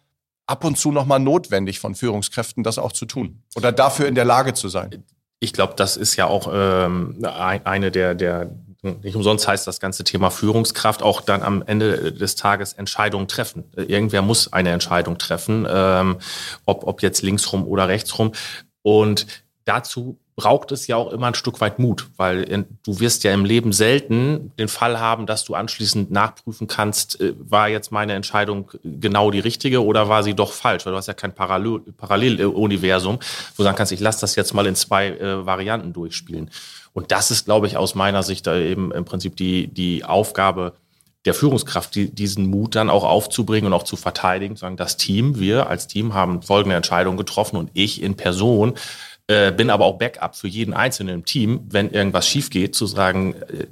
ab 0.47 0.63
und 0.63 0.77
zu 0.77 0.92
nochmal 0.92 1.19
notwendig 1.19 1.80
von 1.80 1.95
Führungskräften, 1.95 2.63
das 2.63 2.77
auch 2.77 2.92
zu 2.92 3.06
tun 3.06 3.44
oder 3.56 3.71
dafür 3.71 4.07
in 4.07 4.15
der 4.15 4.25
Lage 4.25 4.53
zu 4.53 4.69
sein? 4.69 5.03
Ich 5.39 5.53
glaube, 5.53 5.74
das 5.75 5.97
ist 5.97 6.15
ja 6.15 6.27
auch 6.27 6.50
ähm, 6.51 7.24
eine 7.24 7.92
der, 7.92 8.15
der, 8.15 8.50
nicht 8.81 9.15
umsonst 9.15 9.47
heißt 9.47 9.68
das 9.68 9.80
ganze 9.80 10.03
Thema 10.03 10.30
Führungskraft 10.30 11.01
auch 11.01 11.21
dann 11.21 11.44
am 11.44 11.63
Ende 11.65 12.13
des 12.13 12.36
Tages 12.36 12.74
Entscheidungen 12.74 13.27
treffen. 13.27 13.65
Irgendwer 13.75 14.22
muss 14.22 14.53
eine 14.53 14.69
Entscheidung 14.72 15.17
treffen, 15.17 15.67
ähm, 15.69 16.17
ob, 16.65 16.86
ob 16.86 17.01
jetzt 17.01 17.22
linksrum 17.22 17.67
oder 17.67 17.88
rechtsrum. 17.88 18.31
Und 18.81 19.27
dazu 19.65 20.19
braucht 20.36 20.74
es 20.74 20.88
ja 20.88 20.98
auch 20.98 21.12
immer 21.12 21.27
ein 21.27 21.36
Stück 21.36 21.62
weit 21.62 21.80
Mut, 21.80 22.08
weil 22.18 22.65
du 22.84 23.00
wirst 23.00 23.24
ja 23.24 23.34
im 23.34 23.46
Leben 23.46 23.72
selten 23.72 24.51
den 24.60 24.68
Fall 24.68 25.00
haben, 25.00 25.25
dass 25.25 25.46
du 25.46 25.56
anschließend 25.56 26.12
nachprüfen 26.12 26.68
kannst, 26.68 27.22
äh, 27.22 27.34
war 27.39 27.70
jetzt 27.70 27.92
meine 27.92 28.13
Entscheidung 28.13 28.72
genau 28.84 29.32
die 29.32 29.39
richtige 29.39 29.84
oder 29.84 30.10
war 30.10 30.24
sie 30.24 30.34
doch 30.34 30.51
falsch, 30.51 30.86
weil 30.86 30.92
du 30.92 30.98
hast 30.98 31.08
ja 31.08 31.13
kein 31.13 31.34
Paralleluniversum, 31.34 33.15
wo 33.15 33.58
du 33.58 33.63
sagen 33.63 33.77
kannst, 33.77 33.94
ich 33.94 34.01
lasse 34.01 34.22
das 34.22 34.36
jetzt 34.36 34.54
mal 34.54 34.65
in 34.65 34.75
zwei 34.75 35.08
äh, 35.08 35.46
Varianten 35.46 35.94
durchspielen. 35.94 36.50
Und 36.92 37.12
das 37.12 37.32
ist, 37.32 37.46
glaube 37.46 37.68
ich, 37.68 37.77
aus 37.77 37.96
meiner 37.96 38.24
Sicht 38.24 38.48
eben 38.48 38.92
im 38.92 39.06
Prinzip 39.06 39.36
die, 39.36 39.68
die 39.68 40.06
Aufgabe 40.06 40.74
der 41.25 41.34
Führungskraft, 41.34 41.96
die, 41.96 42.13
diesen 42.13 42.48
Mut 42.48 42.75
dann 42.75 42.89
auch 42.89 43.04
aufzubringen 43.04 43.68
und 43.68 43.74
auch 43.74 43.84
zu 43.84 43.96
verteidigen, 43.96 44.56
zu 44.56 44.62
sagen, 44.62 44.77
das 44.77 44.96
Team, 44.96 45.39
wir 45.39 45.68
als 45.68 45.88
Team 45.88 46.13
haben 46.13 46.42
folgende 46.42 46.75
Entscheidung 46.75 47.18
getroffen 47.18 47.58
und 47.58 47.72
ich 47.74 48.01
in 48.01 48.15
Person 48.15 48.75
äh, 49.27 49.51
bin 49.51 49.70
aber 49.70 49.86
auch 49.86 49.98
Backup 49.98 50.36
für 50.36 50.48
jeden 50.48 50.74
Einzelnen 50.74 51.15
im 51.15 51.25
Team, 51.25 51.62
wenn 51.70 51.91
irgendwas 51.91 52.27
schief 52.27 52.50
geht, 52.50 52.75
zu 52.75 52.86
sagen, 52.86 53.34
äh, 53.34 53.67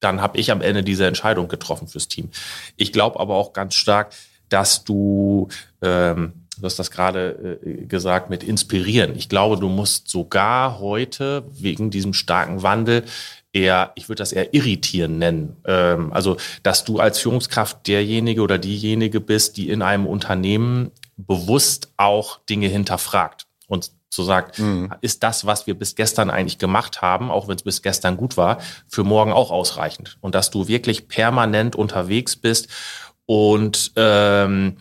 dann 0.00 0.20
habe 0.20 0.38
ich 0.38 0.50
am 0.50 0.60
Ende 0.60 0.82
diese 0.82 1.06
Entscheidung 1.06 1.48
getroffen 1.48 1.88
fürs 1.88 2.08
Team. 2.08 2.30
Ich 2.76 2.92
glaube 2.92 3.18
aber 3.18 3.34
auch 3.34 3.52
ganz 3.52 3.74
stark, 3.74 4.12
dass 4.48 4.84
du, 4.84 5.48
ähm, 5.82 6.32
du 6.58 6.62
hast 6.64 6.78
das 6.78 6.90
gerade 6.90 7.60
äh, 7.64 7.86
gesagt, 7.86 8.30
mit 8.30 8.42
inspirieren. 8.42 9.16
Ich 9.16 9.28
glaube, 9.28 9.56
du 9.58 9.68
musst 9.68 10.08
sogar 10.08 10.78
heute 10.78 11.44
wegen 11.52 11.90
diesem 11.90 12.12
starken 12.12 12.62
Wandel 12.62 13.04
eher, 13.52 13.92
ich 13.94 14.08
würde 14.08 14.20
das 14.20 14.32
eher 14.32 14.54
irritieren 14.54 15.18
nennen. 15.18 15.56
Ähm, 15.64 16.12
also, 16.12 16.36
dass 16.62 16.84
du 16.84 17.00
als 17.00 17.18
Führungskraft 17.18 17.86
derjenige 17.86 18.42
oder 18.42 18.58
diejenige 18.58 19.20
bist, 19.20 19.56
die 19.56 19.70
in 19.70 19.82
einem 19.82 20.06
Unternehmen 20.06 20.92
bewusst 21.16 21.92
auch 21.96 22.40
Dinge 22.48 22.68
hinterfragt. 22.68 23.46
Und 23.66 23.90
Zu 24.10 24.22
sagt, 24.22 24.58
mhm. 24.58 24.92
ist 25.02 25.22
das, 25.22 25.44
was 25.44 25.66
wir 25.66 25.78
bis 25.78 25.94
gestern 25.94 26.30
eigentlich 26.30 26.58
gemacht 26.58 27.02
haben, 27.02 27.30
auch 27.30 27.46
wenn 27.46 27.56
es 27.56 27.62
bis 27.62 27.82
gestern 27.82 28.16
gut 28.16 28.36
war, 28.36 28.58
für 28.86 29.04
morgen 29.04 29.32
auch 29.32 29.50
ausreichend. 29.50 30.16
Und 30.20 30.34
dass 30.34 30.50
du 30.50 30.66
wirklich 30.66 31.08
permanent 31.08 31.76
unterwegs 31.76 32.36
bist 32.36 32.68
und 33.26 33.92
ähm, 33.96 34.78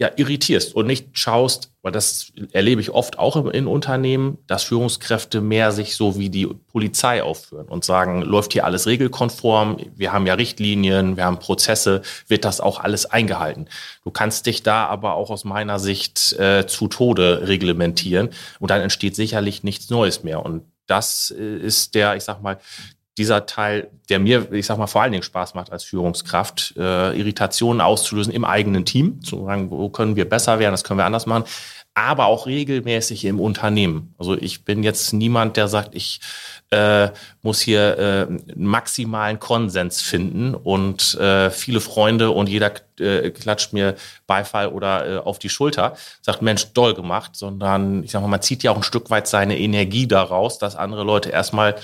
ja, 0.00 0.10
irritierst 0.14 0.76
und 0.76 0.86
nicht 0.86 1.18
schaust, 1.18 1.72
weil 1.82 1.90
das 1.90 2.32
erlebe 2.52 2.80
ich 2.80 2.90
oft 2.90 3.18
auch 3.18 3.34
in, 3.46 3.66
Unternehmen, 3.66 4.38
dass 4.46 4.62
Führungskräfte 4.62 5.40
mehr 5.40 5.72
sich 5.72 5.96
so 5.96 6.16
wie 6.16 6.30
die 6.30 6.46
Polizei 6.46 7.20
aufführen 7.20 7.66
und 7.66 7.84
sagen, 7.84 8.22
läuft 8.22 8.52
hier 8.52 8.64
alles 8.64 8.86
regelkonform, 8.86 9.78
wir 9.96 10.12
haben 10.12 10.26
ja 10.26 10.34
Richtlinien, 10.34 11.16
wir 11.16 11.24
haben 11.24 11.40
Prozesse, 11.40 12.02
wird 12.28 12.44
das 12.44 12.60
auch 12.60 12.78
alles 12.78 13.06
eingehalten. 13.06 13.68
Du 14.04 14.12
kannst 14.12 14.46
dich 14.46 14.62
da 14.62 14.86
aber 14.86 15.14
auch 15.14 15.30
aus 15.30 15.44
meiner 15.44 15.80
Sicht 15.80 16.32
äh, 16.34 16.64
zu 16.66 16.86
Tode 16.86 17.48
reglementieren 17.48 18.30
und 18.60 18.70
dann 18.70 18.80
entsteht 18.80 19.16
sicherlich 19.16 19.64
nichts 19.64 19.90
Neues 19.90 20.22
mehr. 20.22 20.44
Und 20.44 20.62
das 20.86 21.34
äh, 21.36 21.56
ist 21.58 21.96
der, 21.96 22.14
ich 22.14 22.22
sag 22.22 22.40
mal, 22.40 22.58
dieser 23.18 23.46
Teil, 23.46 23.90
der 24.08 24.18
mir, 24.18 24.52
ich 24.52 24.66
sag 24.66 24.78
mal, 24.78 24.86
vor 24.86 25.02
allen 25.02 25.12
Dingen 25.12 25.24
Spaß 25.24 25.54
macht 25.54 25.72
als 25.72 25.84
Führungskraft, 25.84 26.74
äh, 26.76 27.18
Irritationen 27.18 27.80
auszulösen 27.80 28.32
im 28.32 28.44
eigenen 28.44 28.84
Team, 28.84 29.22
zu 29.22 29.44
sagen, 29.44 29.70
wo 29.70 29.88
können 29.90 30.16
wir 30.16 30.28
besser 30.28 30.58
werden, 30.58 30.72
das 30.72 30.84
können 30.84 30.98
wir 30.98 31.04
anders 31.04 31.26
machen, 31.26 31.44
aber 31.98 32.26
auch 32.26 32.46
regelmäßig 32.46 33.24
im 33.24 33.40
Unternehmen. 33.40 34.14
Also 34.18 34.36
ich 34.36 34.64
bin 34.64 34.84
jetzt 34.84 35.12
niemand, 35.12 35.56
der 35.56 35.66
sagt, 35.66 35.96
ich 35.96 36.20
äh, 36.70 37.08
muss 37.42 37.60
hier 37.60 37.98
äh, 37.98 38.26
maximalen 38.54 39.40
Konsens 39.40 40.00
finden 40.00 40.54
und 40.54 41.14
äh, 41.14 41.50
viele 41.50 41.80
Freunde 41.80 42.30
und 42.30 42.48
jeder 42.48 42.70
äh, 43.00 43.30
klatscht 43.30 43.72
mir 43.72 43.96
Beifall 44.28 44.68
oder 44.68 45.08
äh, 45.08 45.18
auf 45.18 45.40
die 45.40 45.48
Schulter, 45.48 45.96
sagt, 46.22 46.40
Mensch, 46.40 46.72
doll 46.72 46.94
gemacht, 46.94 47.32
sondern 47.34 48.04
ich 48.04 48.12
sag 48.12 48.22
mal, 48.22 48.28
man 48.28 48.42
zieht 48.42 48.62
ja 48.62 48.70
auch 48.70 48.76
ein 48.76 48.82
Stück 48.84 49.10
weit 49.10 49.26
seine 49.26 49.58
Energie 49.58 50.06
daraus, 50.06 50.58
dass 50.58 50.76
andere 50.76 51.02
Leute 51.02 51.30
erstmal 51.30 51.74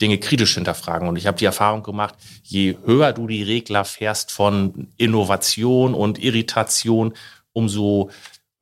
Dinge 0.00 0.18
kritisch 0.18 0.54
hinterfragen. 0.54 1.08
Und 1.08 1.16
ich 1.16 1.26
habe 1.26 1.38
die 1.38 1.44
Erfahrung 1.44 1.82
gemacht, 1.82 2.14
je 2.42 2.76
höher 2.84 3.12
du 3.12 3.26
die 3.26 3.42
Regler 3.42 3.84
fährst 3.84 4.32
von 4.32 4.88
Innovation 4.96 5.94
und 5.94 6.18
Irritation, 6.22 7.14
umso 7.52 8.10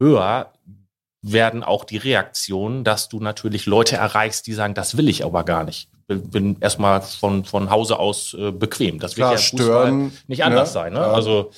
höher 0.01 0.53
werden 1.23 1.65
auch 1.65 1.85
die 1.85 1.97
Reaktionen, 1.97 2.85
dass 2.85 3.09
du 3.09 3.21
natürlich 3.21 3.67
Leute 3.67 3.97
erreichst, 3.97 4.47
die 4.47 4.53
sagen, 4.53 4.75
das 4.75 4.97
will 4.97 5.09
ich 5.09 5.25
aber 5.25 5.45
gar 5.45 5.65
nicht. 5.65 5.89
Bin, 6.07 6.31
bin 6.31 6.57
erstmal 6.61 7.03
von, 7.03 7.45
von 7.45 7.71
Hause 7.71 7.99
aus 7.99 8.35
äh, 8.35 8.51
bequem. 8.51 8.99
Das 8.99 9.15
Klar, 9.15 9.33
wird 9.33 9.41
ja 9.41 9.47
stören, 9.47 10.13
nicht 10.27 10.45
anders 10.45 10.71
ne? 10.71 10.73
sein. 10.73 10.93
Ne? 10.95 11.01
Also 11.01 11.51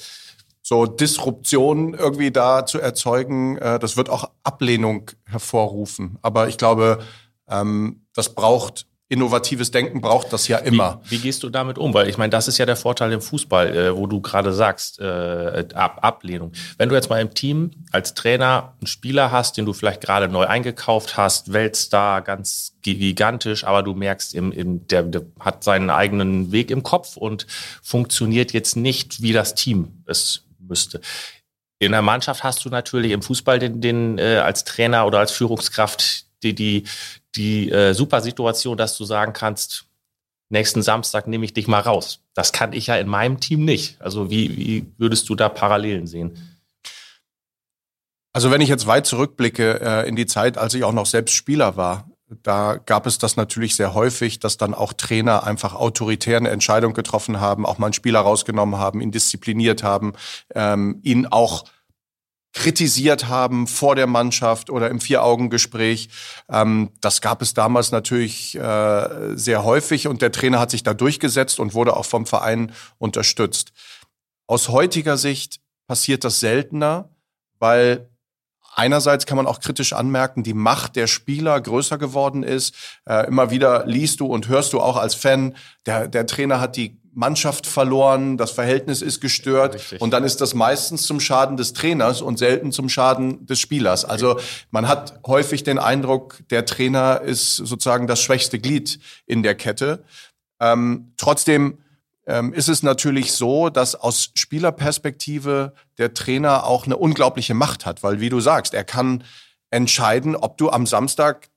so 0.62 0.86
Disruption 0.86 1.94
irgendwie 1.94 2.30
da 2.30 2.66
zu 2.66 2.80
erzeugen, 2.80 3.58
äh, 3.58 3.78
das 3.78 3.96
wird 3.96 4.08
auch 4.08 4.30
Ablehnung 4.42 5.10
hervorrufen. 5.24 6.18
Aber 6.22 6.48
ich 6.48 6.58
glaube, 6.58 7.00
ähm, 7.48 8.06
das 8.14 8.34
braucht 8.34 8.86
innovatives 9.10 9.72
Denken 9.72 10.00
braucht 10.00 10.32
das 10.32 10.46
ja 10.46 10.58
immer. 10.58 11.00
Wie, 11.04 11.16
wie, 11.16 11.18
gehst 11.18 11.42
du 11.42 11.50
damit 11.50 11.78
um? 11.78 11.92
Weil 11.92 12.08
ich 12.08 12.16
meine, 12.16 12.30
das 12.30 12.46
ist 12.46 12.58
ja 12.58 12.64
der 12.64 12.76
Vorteil 12.76 13.10
im 13.12 13.20
Fußball, 13.20 13.76
äh, 13.76 13.96
wo 13.96 14.06
du 14.06 14.20
gerade 14.20 14.52
sagst, 14.52 15.00
äh, 15.00 15.66
Ab 15.74 15.98
Ablehnung. 16.02 16.52
Wenn 16.78 16.88
du 16.88 16.94
jetzt 16.94 17.10
mal 17.10 17.20
im 17.20 17.34
Team 17.34 17.72
als 17.90 18.14
Trainer 18.14 18.74
einen 18.78 18.86
Spieler 18.86 19.32
hast, 19.32 19.56
den 19.56 19.66
du 19.66 19.72
vielleicht 19.72 20.00
gerade 20.00 20.28
neu 20.28 20.46
eingekauft 20.46 21.16
hast, 21.16 21.52
Weltstar, 21.52 22.22
ganz 22.22 22.76
gigantisch, 22.82 23.64
aber 23.64 23.82
du 23.82 23.94
merkst, 23.94 24.32
im, 24.32 24.52
im, 24.52 24.86
der, 24.86 25.02
der 25.02 25.22
hat 25.40 25.64
seinen 25.64 25.90
eigenen 25.90 26.52
Weg 26.52 26.70
im 26.70 26.84
Kopf 26.84 27.16
und 27.16 27.48
funktioniert 27.82 28.52
jetzt 28.52 28.76
nicht, 28.76 29.22
wie 29.22 29.32
das 29.32 29.56
Team 29.56 30.04
es 30.06 30.44
müsste. 30.60 31.00
In 31.80 31.92
der 31.92 32.02
Mannschaft 32.02 32.44
hast 32.44 32.64
du 32.64 32.68
natürlich 32.68 33.10
im 33.10 33.22
Fußball 33.22 33.58
den, 33.58 33.80
den 33.80 34.18
äh, 34.18 34.36
als 34.36 34.64
Trainer 34.64 35.04
oder 35.04 35.18
als 35.18 35.32
Führungskraft 35.32 36.26
die, 36.42 36.54
die, 36.54 36.84
die 37.34 37.70
äh, 37.70 37.94
super 37.94 38.20
Situation, 38.20 38.76
dass 38.76 38.96
du 38.96 39.04
sagen 39.04 39.32
kannst, 39.32 39.86
nächsten 40.48 40.82
Samstag 40.82 41.26
nehme 41.26 41.44
ich 41.44 41.54
dich 41.54 41.68
mal 41.68 41.80
raus. 41.80 42.20
Das 42.34 42.52
kann 42.52 42.72
ich 42.72 42.88
ja 42.88 42.96
in 42.96 43.08
meinem 43.08 43.40
Team 43.40 43.64
nicht. 43.64 44.00
Also 44.00 44.30
wie, 44.30 44.56
wie 44.56 44.86
würdest 44.98 45.28
du 45.28 45.34
da 45.34 45.48
Parallelen 45.48 46.06
sehen? 46.06 46.58
Also 48.32 48.50
wenn 48.50 48.60
ich 48.60 48.68
jetzt 48.68 48.86
weit 48.86 49.06
zurückblicke 49.06 49.80
äh, 49.80 50.08
in 50.08 50.16
die 50.16 50.26
Zeit, 50.26 50.58
als 50.58 50.74
ich 50.74 50.84
auch 50.84 50.92
noch 50.92 51.06
selbst 51.06 51.34
Spieler 51.34 51.76
war, 51.76 52.10
da 52.42 52.76
gab 52.76 53.06
es 53.06 53.18
das 53.18 53.36
natürlich 53.36 53.74
sehr 53.74 53.92
häufig, 53.94 54.38
dass 54.38 54.56
dann 54.56 54.72
auch 54.72 54.92
Trainer 54.92 55.44
einfach 55.44 55.74
autoritäre 55.74 56.48
Entscheidungen 56.48 56.94
getroffen 56.94 57.40
haben, 57.40 57.66
auch 57.66 57.78
mal 57.78 57.86
einen 57.86 57.92
Spieler 57.92 58.20
rausgenommen 58.20 58.78
haben, 58.78 59.00
ihn 59.00 59.10
diszipliniert 59.10 59.82
haben, 59.82 60.12
ähm, 60.54 61.00
ihn 61.02 61.26
auch 61.26 61.64
kritisiert 62.52 63.28
haben 63.28 63.66
vor 63.66 63.94
der 63.94 64.06
Mannschaft 64.06 64.70
oder 64.70 64.90
im 64.90 65.00
Vier-Augen-Gespräch. 65.00 66.08
Ähm, 66.50 66.90
das 67.00 67.20
gab 67.20 67.42
es 67.42 67.54
damals 67.54 67.92
natürlich 67.92 68.56
äh, 68.56 69.36
sehr 69.36 69.64
häufig 69.64 70.08
und 70.08 70.22
der 70.22 70.32
Trainer 70.32 70.58
hat 70.58 70.70
sich 70.70 70.82
da 70.82 70.94
durchgesetzt 70.94 71.60
und 71.60 71.74
wurde 71.74 71.96
auch 71.96 72.06
vom 72.06 72.26
Verein 72.26 72.72
unterstützt. 72.98 73.72
Aus 74.46 74.68
heutiger 74.68 75.16
Sicht 75.16 75.60
passiert 75.86 76.24
das 76.24 76.40
seltener, 76.40 77.10
weil 77.58 78.10
Einerseits 78.76 79.26
kann 79.26 79.36
man 79.36 79.48
auch 79.48 79.60
kritisch 79.60 79.92
anmerken, 79.92 80.42
die 80.44 80.54
Macht 80.54 80.94
der 80.94 81.08
Spieler 81.08 81.60
größer 81.60 81.98
geworden 81.98 82.42
ist. 82.42 82.74
Äh, 83.04 83.26
immer 83.26 83.50
wieder 83.50 83.84
liest 83.86 84.20
du 84.20 84.26
und 84.26 84.48
hörst 84.48 84.72
du 84.72 84.80
auch 84.80 84.96
als 84.96 85.14
Fan, 85.14 85.56
der, 85.86 86.06
der 86.06 86.26
Trainer 86.26 86.60
hat 86.60 86.76
die 86.76 86.99
Mannschaft 87.12 87.66
verloren, 87.66 88.36
das 88.36 88.52
Verhältnis 88.52 89.02
ist 89.02 89.20
gestört 89.20 89.74
Richtig. 89.74 90.00
und 90.00 90.10
dann 90.12 90.24
ist 90.24 90.40
das 90.40 90.54
meistens 90.54 91.02
zum 91.02 91.20
Schaden 91.20 91.56
des 91.56 91.72
Trainers 91.72 92.22
und 92.22 92.38
selten 92.38 92.72
zum 92.72 92.88
Schaden 92.88 93.46
des 93.46 93.58
Spielers. 93.58 94.04
Also 94.04 94.38
man 94.70 94.86
hat 94.88 95.20
häufig 95.26 95.64
den 95.64 95.78
Eindruck, 95.78 96.38
der 96.50 96.66
Trainer 96.66 97.20
ist 97.20 97.56
sozusagen 97.56 98.06
das 98.06 98.22
schwächste 98.22 98.58
Glied 98.58 99.00
in 99.26 99.42
der 99.42 99.54
Kette. 99.54 100.04
Ähm, 100.60 101.12
trotzdem 101.16 101.78
ähm, 102.26 102.52
ist 102.52 102.68
es 102.68 102.82
natürlich 102.82 103.32
so, 103.32 103.70
dass 103.70 103.94
aus 103.94 104.30
Spielerperspektive 104.34 105.74
der 105.98 106.14
Trainer 106.14 106.64
auch 106.64 106.86
eine 106.86 106.96
unglaubliche 106.96 107.54
Macht 107.54 107.86
hat, 107.86 108.02
weil 108.02 108.20
wie 108.20 108.28
du 108.28 108.40
sagst, 108.40 108.72
er 108.74 108.84
kann 108.84 109.24
entscheiden, 109.70 110.36
ob 110.36 110.58
du 110.58 110.70
am 110.70 110.86
Samstag 110.86 111.48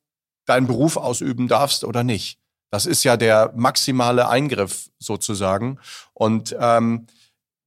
deinen 0.45 0.67
Beruf 0.67 0.97
ausüben 0.97 1.47
darfst 1.47 1.83
oder 1.83 2.03
nicht. 2.03 2.39
Das 2.73 2.87
ist 2.87 3.03
ja 3.03 3.17
der 3.17 3.53
maximale 3.55 4.29
Eingriff 4.29 4.89
sozusagen. 4.97 5.77
Und 6.15 6.55
ähm, 6.59 7.05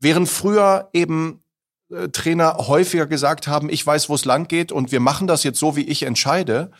während 0.01 0.29
früher 0.29 0.89
eben 0.93 1.45
äh, 1.93 2.09
Trainer 2.09 2.57
häufiger 2.67 3.07
gesagt 3.07 3.47
haben, 3.47 3.71
ich 3.71 3.87
weiß, 3.87 4.09
wo 4.09 4.17
es 4.17 4.25
lang 4.25 4.49
geht 4.49 4.73
und 4.73 4.91
wir 4.91 4.99
machen 4.99 5.29
das 5.29 5.45
jetzt 5.45 5.61
so, 5.61 5.77
wie 5.77 5.85
ich 5.85 6.03
entscheide, 6.03 6.73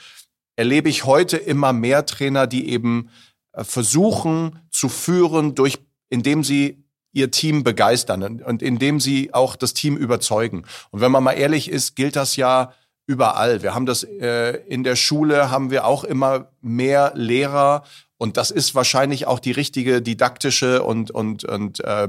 erlebe 0.57 0.89
ich 0.89 1.05
heute 1.05 1.37
immer 1.37 1.73
mehr 1.73 2.05
Trainer, 2.05 2.49
die 2.49 2.69
eben 2.69 3.11
äh, 3.53 3.63
versuchen 3.63 4.59
zu 4.73 4.89
führen, 4.89 5.55
durch, 5.55 5.79
indem 6.09 6.43
sie 6.43 6.83
ihr 7.13 7.31
Team 7.31 7.63
begeistern 7.63 8.43
und 8.43 8.61
indem 8.61 8.99
sie 8.99 9.33
auch 9.35 9.55
das 9.55 9.73
Team 9.73 9.97
überzeugen. 9.97 10.65
Und 10.91 11.01
wenn 11.01 11.13
man 11.13 11.23
mal 11.23 11.35
ehrlich 11.35 11.71
ist, 11.71 11.95
gilt 11.95 12.17
das 12.17 12.35
ja 12.35 12.73
überall. 13.07 13.63
Wir 13.63 13.73
haben 13.73 13.87
das 13.87 14.03
äh, 14.03 14.57
in 14.67 14.83
der 14.83 14.97
Schule, 14.97 15.53
haben 15.53 15.71
wir 15.71 15.87
auch 15.87 16.03
immer 16.03 16.51
mehr 16.61 17.13
Lehrer 17.15 17.85
und 18.19 18.37
das 18.37 18.51
ist 18.51 18.75
wahrscheinlich 18.75 19.27
auch 19.27 19.39
die 19.39 19.53
richtige 19.53 20.03
didaktische 20.03 20.83
und, 20.83 21.11
und, 21.11 21.45
und 21.45 21.81
äh, 21.81 22.09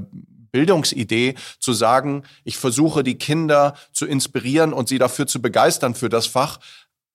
Bildungsidee, 0.51 1.35
zu 1.59 1.73
sagen, 1.73 2.23
ich 2.43 2.57
versuche 2.57 3.03
die 3.03 3.17
Kinder 3.17 3.75
zu 3.91 4.05
inspirieren 4.05 4.73
und 4.73 4.87
sie 4.87 4.97
dafür 4.97 5.27
zu 5.27 5.41
begeistern 5.41 5.93
für 5.93 6.09
das 6.09 6.25
Fach, 6.25 6.59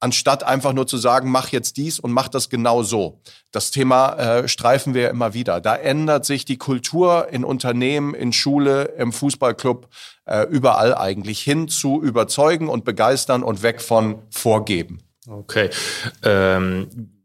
anstatt 0.00 0.42
einfach 0.42 0.72
nur 0.72 0.86
zu 0.86 0.96
sagen, 0.96 1.30
mach 1.30 1.48
jetzt 1.48 1.76
dies 1.76 2.00
und 2.00 2.12
mach 2.12 2.28
das 2.28 2.50
genau 2.50 2.82
so. 2.82 3.20
Das 3.52 3.70
Thema 3.70 4.14
äh, 4.14 4.48
streifen 4.48 4.94
wir 4.94 5.10
immer 5.10 5.32
wieder. 5.32 5.60
Da 5.60 5.76
ändert 5.76 6.24
sich 6.24 6.44
die 6.44 6.58
Kultur 6.58 7.28
in 7.30 7.44
Unternehmen, 7.44 8.12
in 8.14 8.32
Schule, 8.32 8.84
im 8.98 9.12
Fußballclub, 9.12 9.88
äh, 10.24 10.42
überall 10.48 10.94
eigentlich 10.94 11.40
hin 11.40 11.68
zu 11.68 12.02
überzeugen 12.02 12.68
und 12.68 12.84
begeistern 12.84 13.44
und 13.44 13.62
weg 13.62 13.80
von 13.80 14.22
vorgeben. 14.30 15.02
Okay. 15.28 15.70
Ähm 16.24 17.21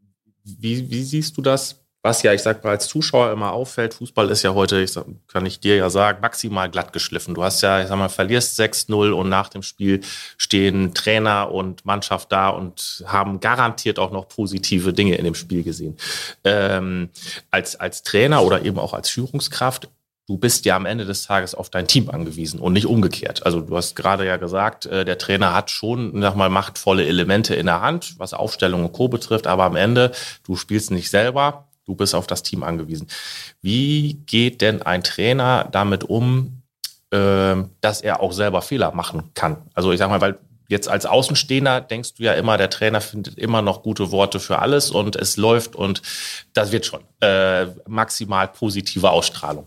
wie, 0.58 0.90
wie 0.90 1.02
siehst 1.02 1.36
du 1.36 1.42
das? 1.42 1.76
Was 2.00 2.22
ja, 2.22 2.32
ich 2.32 2.42
sag 2.42 2.62
mal, 2.62 2.70
als 2.70 2.86
Zuschauer 2.86 3.32
immer 3.32 3.52
auffällt, 3.52 3.94
Fußball 3.94 4.30
ist 4.30 4.44
ja 4.44 4.54
heute, 4.54 4.80
ich 4.80 4.92
sag, 4.92 5.06
kann 5.26 5.44
ich 5.46 5.58
dir 5.58 5.74
ja 5.74 5.90
sagen, 5.90 6.20
maximal 6.22 6.70
glatt 6.70 6.92
geschliffen. 6.92 7.34
Du 7.34 7.42
hast 7.42 7.60
ja, 7.60 7.82
ich 7.82 7.88
sag 7.88 7.98
mal, 7.98 8.08
verlierst 8.08 8.58
6-0 8.58 9.10
und 9.10 9.28
nach 9.28 9.48
dem 9.48 9.64
Spiel 9.64 10.00
stehen 10.36 10.94
Trainer 10.94 11.50
und 11.50 11.84
Mannschaft 11.84 12.30
da 12.30 12.50
und 12.50 13.04
haben 13.06 13.40
garantiert 13.40 13.98
auch 13.98 14.12
noch 14.12 14.28
positive 14.28 14.92
Dinge 14.92 15.16
in 15.16 15.24
dem 15.24 15.34
Spiel 15.34 15.64
gesehen. 15.64 15.96
Ähm, 16.44 17.10
als, 17.50 17.74
als 17.74 18.04
Trainer 18.04 18.44
oder 18.44 18.64
eben 18.64 18.78
auch 18.78 18.94
als 18.94 19.10
Führungskraft 19.10 19.88
du 20.28 20.36
bist 20.36 20.66
ja 20.66 20.76
am 20.76 20.86
Ende 20.86 21.06
des 21.06 21.22
Tages 21.22 21.54
auf 21.54 21.70
dein 21.70 21.88
Team 21.88 22.10
angewiesen 22.10 22.60
und 22.60 22.74
nicht 22.74 22.86
umgekehrt. 22.86 23.46
Also 23.46 23.62
du 23.62 23.76
hast 23.76 23.96
gerade 23.96 24.26
ja 24.26 24.36
gesagt, 24.36 24.84
äh, 24.86 25.04
der 25.04 25.18
Trainer 25.18 25.54
hat 25.54 25.70
schon, 25.70 26.20
sag 26.20 26.36
mal, 26.36 26.50
machtvolle 26.50 27.06
Elemente 27.06 27.54
in 27.54 27.66
der 27.66 27.80
Hand, 27.80 28.14
was 28.18 28.34
Aufstellung 28.34 28.84
und 28.84 28.92
Co. 28.92 29.08
betrifft, 29.08 29.46
aber 29.46 29.64
am 29.64 29.74
Ende, 29.74 30.12
du 30.44 30.54
spielst 30.54 30.90
nicht 30.90 31.08
selber, 31.10 31.68
du 31.86 31.94
bist 31.94 32.14
auf 32.14 32.26
das 32.26 32.42
Team 32.42 32.62
angewiesen. 32.62 33.08
Wie 33.62 34.22
geht 34.26 34.60
denn 34.60 34.82
ein 34.82 35.02
Trainer 35.02 35.66
damit 35.72 36.04
um, 36.04 36.62
ähm, 37.10 37.70
dass 37.80 38.02
er 38.02 38.20
auch 38.20 38.32
selber 38.32 38.60
Fehler 38.60 38.92
machen 38.92 39.30
kann? 39.32 39.62
Also 39.72 39.92
ich 39.92 39.98
sag 39.98 40.10
mal, 40.10 40.20
weil 40.20 40.38
jetzt 40.68 40.88
als 40.88 41.06
Außenstehender 41.06 41.80
denkst 41.80 42.14
du 42.14 42.24
ja 42.24 42.34
immer, 42.34 42.58
der 42.58 42.68
Trainer 42.68 43.00
findet 43.00 43.38
immer 43.38 43.62
noch 43.62 43.82
gute 43.82 44.10
Worte 44.10 44.38
für 44.38 44.58
alles 44.58 44.90
und 44.90 45.16
es 45.16 45.38
läuft 45.38 45.74
und 45.74 46.02
das 46.52 46.70
wird 46.70 46.84
schon. 46.84 47.00
Äh, 47.20 47.68
maximal 47.86 48.46
positive 48.48 49.08
Ausstrahlung. 49.10 49.66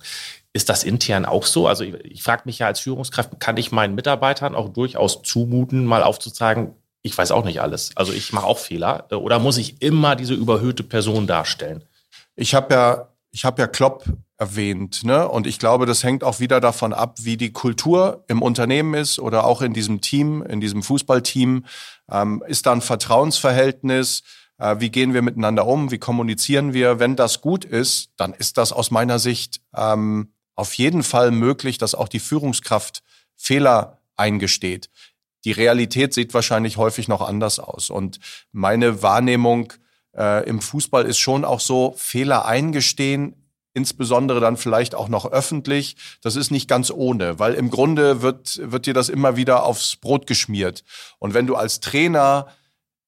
Ist 0.53 0.69
das 0.69 0.83
intern 0.83 1.25
auch 1.25 1.45
so? 1.45 1.67
Also 1.67 1.83
ich, 1.83 1.93
ich 2.03 2.23
frage 2.23 2.43
mich 2.45 2.59
ja 2.59 2.67
als 2.67 2.79
Führungskraft, 2.81 3.39
kann 3.39 3.57
ich 3.57 3.71
meinen 3.71 3.95
Mitarbeitern 3.95 4.55
auch 4.55 4.69
durchaus 4.69 5.21
zumuten, 5.23 5.85
mal 5.85 6.03
aufzuzeigen, 6.03 6.75
ich 7.03 7.17
weiß 7.17 7.31
auch 7.31 7.45
nicht 7.45 7.61
alles. 7.61 7.91
Also 7.95 8.13
ich 8.13 8.31
mache 8.33 8.45
auch 8.45 8.59
Fehler. 8.59 9.07
Äh, 9.11 9.15
oder 9.15 9.39
muss 9.39 9.57
ich 9.57 9.81
immer 9.81 10.15
diese 10.15 10.33
überhöhte 10.33 10.83
Person 10.83 11.27
darstellen? 11.27 11.83
Ich 12.35 12.53
habe 12.53 12.73
ja, 12.73 13.07
ich 13.31 13.45
habe 13.45 13.61
ja 13.61 13.67
Klopp 13.67 14.05
erwähnt, 14.37 15.03
ne? 15.03 15.27
Und 15.27 15.47
ich 15.47 15.59
glaube, 15.59 15.85
das 15.85 16.03
hängt 16.03 16.23
auch 16.23 16.39
wieder 16.39 16.59
davon 16.59 16.93
ab, 16.93 17.17
wie 17.21 17.37
die 17.37 17.53
Kultur 17.53 18.23
im 18.27 18.41
Unternehmen 18.41 18.93
ist 18.95 19.19
oder 19.19 19.45
auch 19.45 19.61
in 19.61 19.73
diesem 19.73 20.01
Team, 20.01 20.41
in 20.43 20.59
diesem 20.59 20.83
Fußballteam. 20.83 21.65
Ähm, 22.09 22.43
ist 22.47 22.65
da 22.65 22.71
ein 22.71 22.81
Vertrauensverhältnis? 22.81 24.23
Äh, 24.57 24.77
wie 24.79 24.89
gehen 24.89 25.13
wir 25.13 25.21
miteinander 25.21 25.65
um? 25.65 25.91
Wie 25.91 25.99
kommunizieren 25.99 26.73
wir? 26.73 26.99
Wenn 26.99 27.15
das 27.15 27.41
gut 27.41 27.65
ist, 27.65 28.09
dann 28.17 28.33
ist 28.33 28.57
das 28.57 28.73
aus 28.73 28.91
meiner 28.91 29.19
Sicht 29.19 29.61
ähm, 29.75 30.33
auf 30.55 30.73
jeden 30.73 31.03
Fall 31.03 31.31
möglich, 31.31 31.77
dass 31.77 31.95
auch 31.95 32.07
die 32.07 32.19
Führungskraft 32.19 33.03
Fehler 33.35 33.99
eingesteht. 34.15 34.89
Die 35.45 35.51
Realität 35.51 36.13
sieht 36.13 36.33
wahrscheinlich 36.33 36.77
häufig 36.77 37.07
noch 37.07 37.21
anders 37.21 37.59
aus. 37.59 37.89
Und 37.89 38.19
meine 38.51 39.01
Wahrnehmung 39.01 39.73
äh, 40.15 40.47
im 40.47 40.61
Fußball 40.61 41.05
ist 41.05 41.17
schon 41.17 41.45
auch 41.45 41.59
so, 41.59 41.95
Fehler 41.97 42.45
eingestehen, 42.45 43.35
insbesondere 43.73 44.39
dann 44.39 44.57
vielleicht 44.57 44.95
auch 44.95 45.07
noch 45.07 45.25
öffentlich, 45.25 45.95
das 46.21 46.35
ist 46.35 46.51
nicht 46.51 46.67
ganz 46.67 46.91
ohne, 46.91 47.39
weil 47.39 47.53
im 47.53 47.69
Grunde 47.69 48.21
wird, 48.21 48.59
wird 48.63 48.85
dir 48.85 48.93
das 48.93 49.09
immer 49.09 49.37
wieder 49.37 49.63
aufs 49.63 49.95
Brot 49.95 50.27
geschmiert. 50.27 50.83
Und 51.19 51.33
wenn 51.33 51.47
du 51.47 51.55
als 51.55 51.79
Trainer 51.79 52.47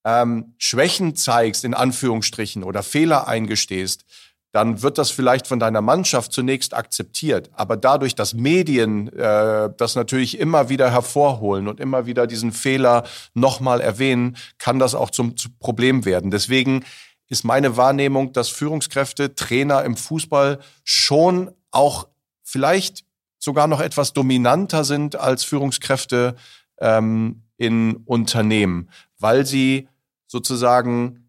ähm, 0.06 0.56
Schwächen 0.58 1.16
zeigst, 1.16 1.66
in 1.66 1.74
Anführungsstrichen, 1.74 2.64
oder 2.64 2.82
Fehler 2.82 3.28
eingestehst, 3.28 4.06
dann 4.54 4.84
wird 4.84 5.00
das 5.00 5.10
vielleicht 5.10 5.48
von 5.48 5.60
deiner 5.60 5.82
Mannschaft 5.82 6.32
zunächst 6.32 6.76
akzeptiert. 6.76 7.50
Aber 7.54 7.76
dadurch, 7.76 8.14
dass 8.14 8.36
Medien 8.36 9.12
äh, 9.12 9.70
das 9.76 9.96
natürlich 9.96 10.40
immer 10.40 10.70
wieder 10.70 10.92
hervorholen 10.92 11.68
und 11.68 11.80
immer 11.80 12.06
wieder 12.06 12.28
diesen 12.28 12.52
Fehler 12.52 13.04
nochmal 13.34 13.82
erwähnen, 13.82 14.38
kann 14.60 14.78
das 14.78 14.94
auch 14.94 15.10
zum, 15.10 15.36
zum 15.38 15.58
Problem 15.58 16.06
werden. 16.06 16.30
Deswegen 16.30 16.86
ist 17.30 17.44
meine 17.44 17.78
Wahrnehmung, 17.78 18.32
dass 18.32 18.50
Führungskräfte, 18.50 19.34
Trainer 19.34 19.84
im 19.84 19.98
Fußball 19.98 20.60
schon 20.84 21.50
auch 21.72 22.08
vielleicht 22.44 23.06
sogar 23.40 23.66
noch 23.66 23.82
etwas 23.82 24.14
dominanter 24.14 24.84
sind 24.84 25.16
als 25.16 25.44
Führungskräfte 25.44 26.36
ähm, 26.80 27.42
in 27.58 27.96
Unternehmen, 28.06 28.92
weil 29.18 29.48
sie 29.48 29.88
sozusagen 30.28 31.23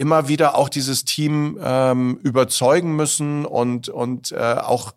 immer 0.00 0.28
wieder 0.28 0.54
auch 0.56 0.70
dieses 0.70 1.04
Team 1.04 1.58
ähm, 1.62 2.18
überzeugen 2.22 2.96
müssen 2.96 3.44
und, 3.44 3.90
und 3.90 4.32
äh, 4.32 4.56
auch 4.56 4.94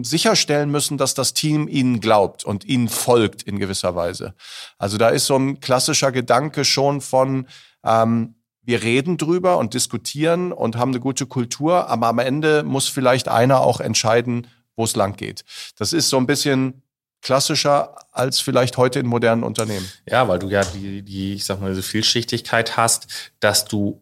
sicherstellen 0.00 0.70
müssen, 0.70 0.96
dass 0.96 1.12
das 1.12 1.34
Team 1.34 1.68
ihnen 1.68 2.00
glaubt 2.00 2.42
und 2.42 2.64
ihnen 2.64 2.88
folgt 2.88 3.42
in 3.42 3.58
gewisser 3.58 3.94
Weise. 3.94 4.32
Also 4.78 4.96
da 4.96 5.10
ist 5.10 5.26
so 5.26 5.36
ein 5.36 5.60
klassischer 5.60 6.10
Gedanke 6.10 6.64
schon 6.64 7.02
von, 7.02 7.48
ähm, 7.84 8.36
wir 8.62 8.82
reden 8.82 9.18
drüber 9.18 9.58
und 9.58 9.74
diskutieren 9.74 10.52
und 10.52 10.76
haben 10.76 10.92
eine 10.92 11.00
gute 11.00 11.26
Kultur, 11.26 11.88
aber 11.88 12.06
am 12.06 12.18
Ende 12.18 12.62
muss 12.62 12.88
vielleicht 12.88 13.28
einer 13.28 13.60
auch 13.60 13.80
entscheiden, 13.80 14.46
wo 14.74 14.84
es 14.84 14.96
lang 14.96 15.16
geht. 15.16 15.44
Das 15.76 15.92
ist 15.92 16.08
so 16.08 16.16
ein 16.16 16.26
bisschen 16.26 16.82
klassischer 17.20 17.94
als 18.10 18.40
vielleicht 18.40 18.78
heute 18.78 19.00
in 19.00 19.06
modernen 19.06 19.42
Unternehmen. 19.42 19.86
Ja, 20.08 20.26
weil 20.28 20.38
du 20.38 20.48
ja 20.48 20.64
die, 20.64 21.02
die 21.02 21.34
ich 21.34 21.44
sag 21.44 21.60
mal, 21.60 21.68
diese 21.68 21.82
Vielschichtigkeit 21.82 22.78
hast, 22.78 23.32
dass 23.40 23.66
du 23.66 24.00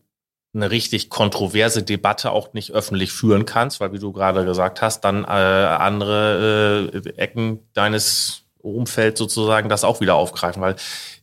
eine 0.55 0.71
richtig 0.71 1.11
kontroverse 1.11 1.83
Debatte 1.83 2.31
auch 2.31 2.53
nicht 2.53 2.73
öffentlich 2.73 3.13
führen 3.13 3.45
kannst, 3.45 3.81
weil 3.81 3.93
wie 3.93 3.99
du 3.99 4.13
gerade 4.13 4.45
gesagt 4.45 4.83
hast, 4.83 5.01
dann 5.03 5.25
äh, 5.25 5.27
andere 5.27 6.91
äh, 6.95 7.09
Ecken 7.17 7.61
deines 7.73 8.43
Umfelds 8.59 9.19
sozusagen 9.19 9.69
das 9.69 9.85
auch 9.85 10.01
wieder 10.01 10.15
aufgreifen, 10.15 10.63
weil 10.63 10.77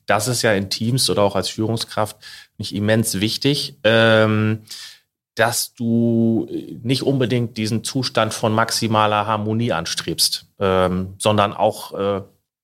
das 0.05 0.27
ist 0.27 0.41
ja 0.41 0.53
in 0.53 0.69
Teams 0.69 1.09
oder 1.09 1.23
auch 1.23 1.35
als 1.35 1.49
Führungskraft 1.49 2.17
nicht 2.57 2.75
immens 2.75 3.19
wichtig, 3.19 3.77
ähm, 3.83 4.63
dass 5.35 5.73
du 5.73 6.47
nicht 6.83 7.03
unbedingt 7.03 7.57
diesen 7.57 7.83
Zustand 7.83 8.33
von 8.33 8.53
maximaler 8.53 9.25
Harmonie 9.25 9.71
anstrebst, 9.71 10.47
ähm, 10.59 11.15
sondern 11.17 11.53
auch 11.53 11.93
äh, 11.93 12.21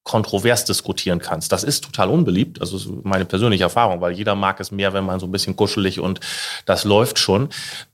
kontrovers 0.08 0.64
diskutieren 0.64 1.20
kannst. 1.20 1.52
Das 1.52 1.66
ist 1.66 1.84
total 1.84 2.10
unbeliebt, 2.10 2.62
also 2.62 3.02
meine 3.04 3.26
persönliche 3.26 3.66
Erfahrung, 3.66 4.00
weil 4.00 4.14
jeder 4.14 4.36
mag 4.36 4.60
es 4.62 4.72
mehr, 4.72 4.94
wenn 4.94 5.04
man 5.04 5.20
so 5.20 5.28
ein 5.28 5.32
bisschen 5.34 5.58
kuschelig 5.58 6.00
und 6.00 6.22
das 6.66 6.86
läuft 6.86 7.20
schon. 7.20 7.50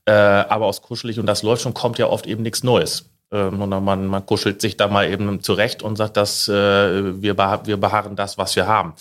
Äh, 0.06 0.12
aber 0.12 0.66
aus 0.66 0.80
kuschelig 0.80 1.18
und 1.18 1.26
das 1.26 1.42
läuft 1.42 1.62
schon 1.62 1.74
kommt 1.74 1.98
ja 1.98 2.06
oft 2.06 2.26
eben 2.26 2.42
nichts 2.44 2.62
Neues. 2.62 3.10
Ähm, 3.32 3.58
man, 3.58 4.06
man 4.06 4.26
kuschelt 4.26 4.60
sich 4.60 4.76
da 4.76 4.86
mal 4.86 5.10
eben 5.10 5.42
zurecht 5.42 5.82
und 5.82 5.96
sagt, 5.96 6.16
dass 6.16 6.46
äh, 6.46 7.20
wir, 7.20 7.34
beha 7.34 7.66
wir 7.66 7.78
beharren 7.78 8.14
das, 8.14 8.38
was 8.38 8.54
wir 8.54 8.68
haben. 8.68 8.94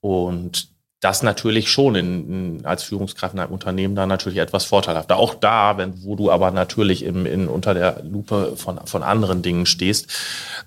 Und 0.00 0.68
das 1.00 1.22
natürlich 1.22 1.70
schon 1.70 1.94
in, 1.94 2.56
in, 2.56 2.64
als 2.64 2.84
Führungskraft 2.84 3.34
in 3.34 3.40
einem 3.40 3.52
Unternehmen 3.52 3.94
da 3.94 4.06
natürlich 4.06 4.38
etwas 4.38 4.64
vorteilhafter. 4.64 5.18
Auch 5.18 5.34
da, 5.34 5.76
wenn, 5.76 6.02
wo 6.04 6.16
du 6.16 6.30
aber 6.30 6.52
natürlich 6.52 7.04
im, 7.04 7.26
in, 7.26 7.48
unter 7.48 7.74
der 7.74 8.02
Lupe 8.02 8.54
von, 8.56 8.80
von 8.86 9.02
anderen 9.02 9.42
Dingen 9.42 9.66
stehst. 9.66 10.10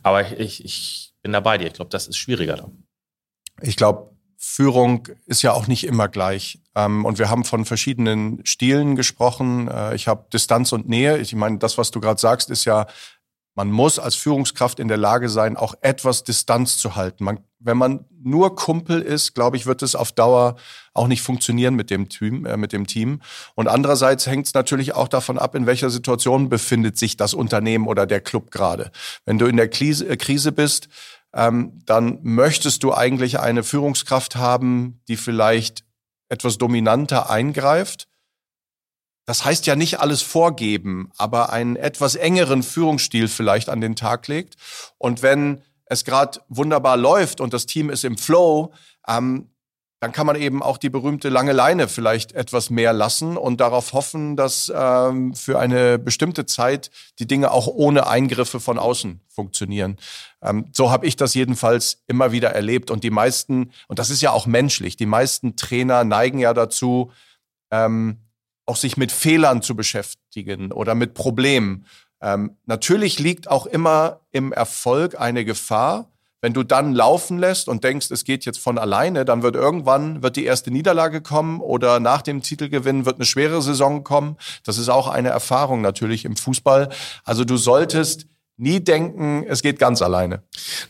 Aber 0.03 0.39
ich, 0.39 0.63
ich 0.63 1.08
bin 1.21 1.31
da 1.31 1.39
bei 1.39 1.57
dir. 1.57 1.67
Ich 1.67 1.73
glaube, 1.73 1.89
das 1.89 2.07
ist 2.07 2.17
schwieriger 2.17 2.55
dann. 2.55 2.83
Ich 3.61 3.75
glaube, 3.75 4.15
Führung 4.37 5.07
ist 5.25 5.41
ja 5.41 5.51
auch 5.51 5.67
nicht 5.67 5.85
immer 5.85 6.07
gleich. 6.07 6.61
Ähm, 6.73 7.03
und 7.03 7.19
wir 7.19 7.29
haben 7.29 7.43
von 7.43 7.65
verschiedenen 7.65 8.45
Stilen 8.45 8.95
gesprochen. 8.95 9.67
Äh, 9.67 9.95
ich 9.95 10.07
habe 10.07 10.27
Distanz 10.31 10.71
und 10.71 10.87
Nähe. 10.87 11.17
Ich 11.17 11.35
meine, 11.35 11.57
das, 11.57 11.77
was 11.77 11.91
du 11.91 11.99
gerade 11.99 12.21
sagst, 12.21 12.49
ist 12.49 12.63
ja, 12.63 12.87
man 13.55 13.71
muss 13.71 13.99
als 13.99 14.15
Führungskraft 14.15 14.79
in 14.79 14.87
der 14.87 14.97
Lage 14.97 15.27
sein, 15.27 15.57
auch 15.57 15.73
etwas 15.81 16.23
Distanz 16.23 16.77
zu 16.77 16.95
halten. 16.95 17.23
Man, 17.23 17.39
wenn 17.59 17.77
man 17.77 18.05
nur 18.21 18.55
Kumpel 18.55 19.01
ist, 19.01 19.33
glaube 19.33 19.57
ich, 19.57 19.65
wird 19.65 19.81
es 19.81 19.95
auf 19.95 20.11
Dauer 20.11 20.55
auch 20.93 21.07
nicht 21.07 21.21
funktionieren 21.21 21.75
mit 21.75 21.89
dem 21.89 22.09
Team. 22.09 22.45
Äh, 22.45 22.57
mit 22.57 22.73
dem 22.73 22.87
Team. 22.87 23.21
Und 23.55 23.67
andererseits 23.67 24.27
hängt 24.27 24.47
es 24.47 24.53
natürlich 24.53 24.93
auch 24.95 25.07
davon 25.07 25.37
ab, 25.37 25.55
in 25.55 25.65
welcher 25.65 25.89
Situation 25.89 26.49
befindet 26.49 26.97
sich 26.97 27.17
das 27.17 27.33
Unternehmen 27.33 27.87
oder 27.87 28.05
der 28.05 28.21
Club 28.21 28.51
gerade. 28.51 28.91
Wenn 29.25 29.39
du 29.39 29.45
in 29.45 29.57
der 29.57 29.69
Krise, 29.69 30.07
äh, 30.07 30.17
Krise 30.17 30.51
bist, 30.51 30.89
ähm, 31.33 31.79
dann 31.85 32.19
möchtest 32.23 32.83
du 32.83 32.93
eigentlich 32.93 33.39
eine 33.39 33.63
Führungskraft 33.63 34.35
haben, 34.35 35.01
die 35.07 35.17
vielleicht 35.17 35.83
etwas 36.29 36.57
dominanter 36.57 37.29
eingreift. 37.29 38.07
Das 39.29 39.45
heißt 39.45 39.67
ja 39.67 39.75
nicht 39.75 39.99
alles 39.99 40.23
vorgeben, 40.23 41.11
aber 41.15 41.53
einen 41.53 41.75
etwas 41.75 42.15
engeren 42.15 42.63
Führungsstil 42.63 43.27
vielleicht 43.27 43.69
an 43.69 43.79
den 43.79 43.95
Tag 43.95 44.27
legt. 44.27 44.55
Und 44.97 45.21
wenn 45.21 45.61
es 45.85 46.03
gerade 46.03 46.39
wunderbar 46.47 46.97
läuft 46.97 47.39
und 47.39 47.53
das 47.53 47.67
Team 47.67 47.91
ist 47.91 48.03
im 48.03 48.17
Flow, 48.17 48.73
ähm, 49.07 49.51
dann 49.99 50.13
kann 50.13 50.25
man 50.25 50.35
eben 50.35 50.63
auch 50.63 50.79
die 50.79 50.89
berühmte 50.89 51.29
lange 51.29 51.51
Leine 51.51 51.87
vielleicht 51.87 52.31
etwas 52.31 52.71
mehr 52.71 52.91
lassen 52.91 53.37
und 53.37 53.61
darauf 53.61 53.93
hoffen, 53.93 54.35
dass 54.35 54.73
ähm, 54.75 55.35
für 55.35 55.59
eine 55.59 55.99
bestimmte 55.99 56.47
Zeit 56.47 56.89
die 57.19 57.27
Dinge 57.27 57.51
auch 57.51 57.67
ohne 57.67 58.07
Eingriffe 58.07 58.59
von 58.59 58.79
außen 58.79 59.21
funktionieren. 59.27 59.97
Ähm, 60.41 60.71
so 60.71 60.89
habe 60.89 61.05
ich 61.05 61.17
das 61.17 61.35
jedenfalls 61.35 62.01
immer 62.07 62.31
wieder 62.31 62.49
erlebt. 62.49 62.89
Und 62.89 63.03
die 63.03 63.11
meisten, 63.11 63.73
und 63.87 63.99
das 63.99 64.09
ist 64.09 64.23
ja 64.23 64.31
auch 64.31 64.47
menschlich, 64.47 64.97
die 64.97 65.05
meisten 65.05 65.55
Trainer 65.55 66.03
neigen 66.03 66.39
ja 66.39 66.55
dazu, 66.55 67.11
ähm, 67.69 68.17
auch 68.69 68.77
sich 68.77 68.95
mit 68.95 69.11
Fehlern 69.11 69.61
zu 69.61 69.75
beschäftigen 69.75 70.71
oder 70.71 70.95
mit 70.95 71.13
Problemen. 71.13 71.85
Ähm, 72.21 72.57
natürlich 72.65 73.19
liegt 73.19 73.49
auch 73.49 73.65
immer 73.65 74.21
im 74.31 74.53
Erfolg 74.53 75.19
eine 75.19 75.43
Gefahr, 75.43 76.09
wenn 76.41 76.53
du 76.53 76.63
dann 76.63 76.93
laufen 76.93 77.37
lässt 77.37 77.67
und 77.67 77.83
denkst, 77.83 78.11
es 78.11 78.23
geht 78.23 78.45
jetzt 78.45 78.59
von 78.59 78.77
alleine, 78.77 79.25
dann 79.25 79.43
wird 79.43 79.55
irgendwann 79.55 80.23
wird 80.23 80.37
die 80.37 80.45
erste 80.45 80.71
Niederlage 80.71 81.21
kommen 81.21 81.59
oder 81.59 81.99
nach 81.99 82.21
dem 82.21 82.41
Titelgewinn 82.41 83.05
wird 83.05 83.15
eine 83.15 83.25
schwere 83.25 83.61
Saison 83.61 84.05
kommen. 84.05 84.37
Das 84.63 84.77
ist 84.77 84.87
auch 84.87 85.09
eine 85.09 85.29
Erfahrung 85.29 85.81
natürlich 85.81 86.23
im 86.23 86.37
Fußball. 86.37 86.89
Also 87.25 87.43
du 87.43 87.57
solltest 87.57 88.27
nie 88.59 88.79
denken, 88.81 89.45
es 89.47 89.61
geht 89.61 89.79
ganz 89.79 90.01
alleine. 90.01 90.43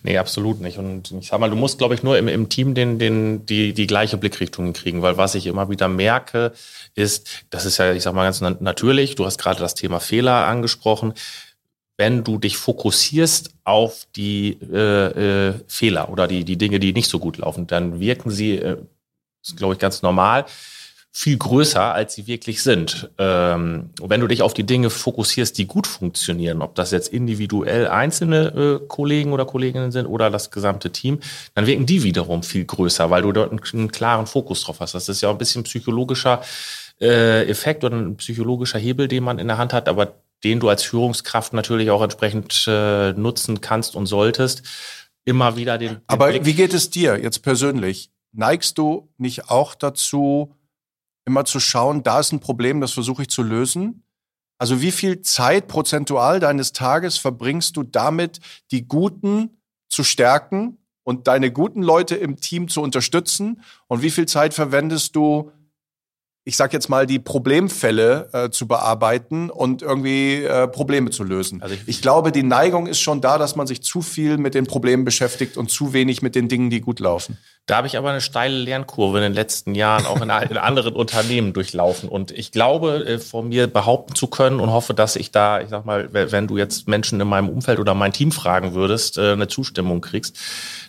Nee, 0.04 0.18
absolut 0.18 0.60
nicht. 0.60 0.78
Und 0.78 1.12
ich 1.12 1.28
sag 1.28 1.40
mal, 1.40 1.50
du 1.50 1.56
musst, 1.56 1.78
glaube 1.78 1.94
ich, 1.94 2.04
nur 2.04 2.18
im, 2.18 2.28
im 2.28 2.50
Team 2.50 2.74
den, 2.74 3.00
den, 3.00 3.46
die, 3.46 3.74
die 3.74 3.88
gleiche 3.88 4.18
Blickrichtung 4.18 4.74
kriegen, 4.74 5.02
weil 5.02 5.18
was 5.18 5.36
ich 5.36 5.48
immer 5.48 5.70
wieder 5.70 5.88
merke, 5.88 6.52
ist, 6.96 7.46
das 7.50 7.66
ist 7.66 7.78
ja, 7.78 7.94
ich 7.94 8.04
sag 8.04 8.14
mal, 8.14 8.24
ganz 8.24 8.42
natürlich, 8.42 9.16
du 9.16 9.26
hast 9.26 9.38
gerade 9.38 9.60
das 9.60 9.76
Thema 9.76 10.00
Fehler 10.00 10.48
angesprochen 10.48 11.14
wenn 12.00 12.24
du 12.24 12.38
dich 12.38 12.56
fokussierst 12.56 13.52
auf 13.66 14.08
die 14.16 14.58
äh, 14.72 15.50
äh, 15.50 15.54
Fehler 15.68 16.10
oder 16.10 16.30
die, 16.30 16.46
die 16.46 16.58
Dinge, 16.58 16.80
die 16.80 16.94
nicht 16.94 17.10
so 17.10 17.20
gut 17.20 17.38
laufen, 17.38 17.68
dann 17.68 18.00
wirken 18.00 18.32
sie, 18.32 18.56
äh, 18.56 18.78
ist 19.44 19.58
glaube 19.58 19.74
ich 19.74 19.80
ganz 19.82 20.02
normal, 20.02 20.46
viel 21.12 21.38
größer, 21.38 21.94
als 21.94 22.14
sie 22.14 22.28
wirklich 22.28 22.62
sind. 22.62 23.10
Ähm, 23.18 23.90
wenn 24.02 24.22
du 24.22 24.28
dich 24.28 24.42
auf 24.42 24.54
die 24.54 24.66
Dinge 24.66 24.90
fokussierst, 24.90 25.58
die 25.58 25.66
gut 25.66 25.88
funktionieren, 25.88 26.62
ob 26.62 26.76
das 26.76 26.92
jetzt 26.92 27.12
individuell 27.12 27.88
einzelne 27.88 28.80
äh, 28.82 28.88
Kollegen 28.88 29.34
oder 29.34 29.46
Kolleginnen 29.46 29.92
sind 29.92 30.06
oder 30.06 30.30
das 30.30 30.52
gesamte 30.52 30.92
Team, 30.92 31.20
dann 31.56 31.66
wirken 31.66 31.88
die 31.88 32.04
wiederum 32.04 32.44
viel 32.44 32.64
größer, 32.64 33.10
weil 33.10 33.24
du 33.24 33.32
dort 33.32 33.52
einen, 33.52 33.62
einen 33.74 33.92
klaren 33.92 34.28
Fokus 34.28 34.62
drauf 34.62 34.80
hast. 34.80 34.94
Das 34.94 35.10
ist 35.10 35.22
ja 35.22 35.30
ein 35.32 35.38
bisschen 35.38 35.64
psychologischer 35.64 36.42
äh, 37.02 37.48
Effekt 37.50 37.84
oder 37.84 37.98
ein 37.98 38.18
psychologischer 38.18 38.80
Hebel, 38.80 39.08
den 39.08 39.24
man 39.24 39.40
in 39.40 39.48
der 39.48 39.58
Hand 39.58 39.74
hat, 39.74 39.90
aber 39.90 40.16
den 40.44 40.60
du 40.60 40.70
als 40.70 40.84
Führungskraft 40.84 41.54
natürlich 41.54 41.90
auch 41.90 42.04
entsprechend 42.04 42.66
äh, 42.68 43.14
nutzen 43.14 43.62
kannst 43.62 43.96
und 43.96 44.06
solltest. 44.06 44.64
Immer 45.26 45.58
wieder 45.58 45.78
den. 45.78 45.96
den 45.96 46.02
aber 46.08 46.30
Blick 46.30 46.46
wie 46.46 46.54
geht 46.54 46.74
es 46.74 46.90
dir 46.90 47.20
jetzt 47.22 47.40
persönlich? 47.40 48.10
Neigst 48.32 48.78
du 48.78 49.10
nicht 49.18 49.50
auch 49.50 49.76
dazu, 49.76 50.56
immer 51.30 51.46
zu 51.46 51.60
schauen, 51.60 52.02
da 52.02 52.20
ist 52.20 52.32
ein 52.32 52.40
Problem, 52.40 52.82
das 52.82 52.92
versuche 52.92 53.22
ich 53.22 53.30
zu 53.30 53.44
lösen. 53.44 54.04
Also 54.58 54.82
wie 54.82 54.92
viel 54.92 55.22
Zeit 55.22 55.68
prozentual 55.68 56.40
deines 56.40 56.74
Tages 56.74 57.18
verbringst 57.18 57.78
du 57.78 57.84
damit, 57.84 58.40
die 58.72 58.88
Guten 58.88 59.62
zu 59.90 60.04
stärken 60.04 60.80
und 61.04 61.28
deine 61.28 61.52
guten 61.52 61.84
Leute 61.84 62.16
im 62.16 62.38
Team 62.38 62.68
zu 62.68 62.82
unterstützen? 62.82 63.62
Und 63.88 64.02
wie 64.02 64.10
viel 64.10 64.28
Zeit 64.28 64.56
verwendest 64.56 65.16
du, 65.16 65.52
ich 66.50 66.58
sag 66.58 66.74
jetzt 66.74 66.90
mal, 66.90 67.06
die 67.06 67.20
Problemfälle 67.20 68.28
äh, 68.34 68.50
zu 68.50 68.68
bearbeiten 68.68 69.52
und 69.52 69.84
irgendwie 69.84 70.44
äh, 70.44 70.68
Probleme 70.68 71.12
zu 71.12 71.24
lösen. 71.24 71.62
Also 71.62 71.76
ich, 71.76 71.82
ich, 71.86 72.02
glaube, 72.02 72.32
die 72.32 72.42
Neigung 72.42 72.88
ist 72.88 73.00
schon 73.00 73.22
da, 73.22 73.38
dass 73.38 73.56
man 73.56 73.68
sich 73.68 73.84
zu 73.84 74.02
viel 74.02 74.40
mit 74.40 74.56
den 74.56 74.66
Problemen 74.66 75.06
beschäftigt 75.06 75.58
und 75.58 75.70
zu 75.70 75.94
wenig 75.94 76.24
mit 76.24 76.34
den 76.34 76.48
Dingen, 76.48 76.72
die 76.72 76.82
gut 76.82 77.00
laufen. 77.00 77.38
Da 77.68 77.78
habe 77.78 77.86
ich 77.86 78.00
aber 78.00 78.10
eine 78.10 78.20
steile 78.20 78.58
Lernkurve 78.58 79.20
in 79.20 79.26
den 79.26 79.34
letzten 79.34 79.76
Jahren 79.76 80.08
auch 80.08 80.22
in, 80.22 80.32
in 80.50 80.58
anderen 80.58 80.96
Unternehmen 80.96 81.54
durchlaufen. 81.54 82.10
Und 82.10 82.32
ich 82.32 82.52
glaube, 82.52 83.06
äh, 83.06 83.20
von 83.20 83.50
mir 83.50 83.68
behaupten 83.68 84.16
zu 84.16 84.26
können 84.26 84.60
und 84.60 84.72
hoffe, 84.72 84.96
dass 84.96 85.16
ich 85.16 85.30
da, 85.30 85.62
ich 85.62 85.70
sag 85.70 85.86
mal, 85.86 86.10
wenn 86.12 86.48
du 86.48 86.58
jetzt 86.58 86.88
Menschen 86.88 87.22
in 87.22 87.28
meinem 87.28 87.48
Umfeld 87.48 87.78
oder 87.78 87.94
mein 87.94 88.12
Team 88.12 88.32
fragen 88.32 88.74
würdest, 88.74 89.20
äh, 89.20 89.34
eine 89.34 89.48
Zustimmung 89.48 90.02
kriegst, 90.02 90.36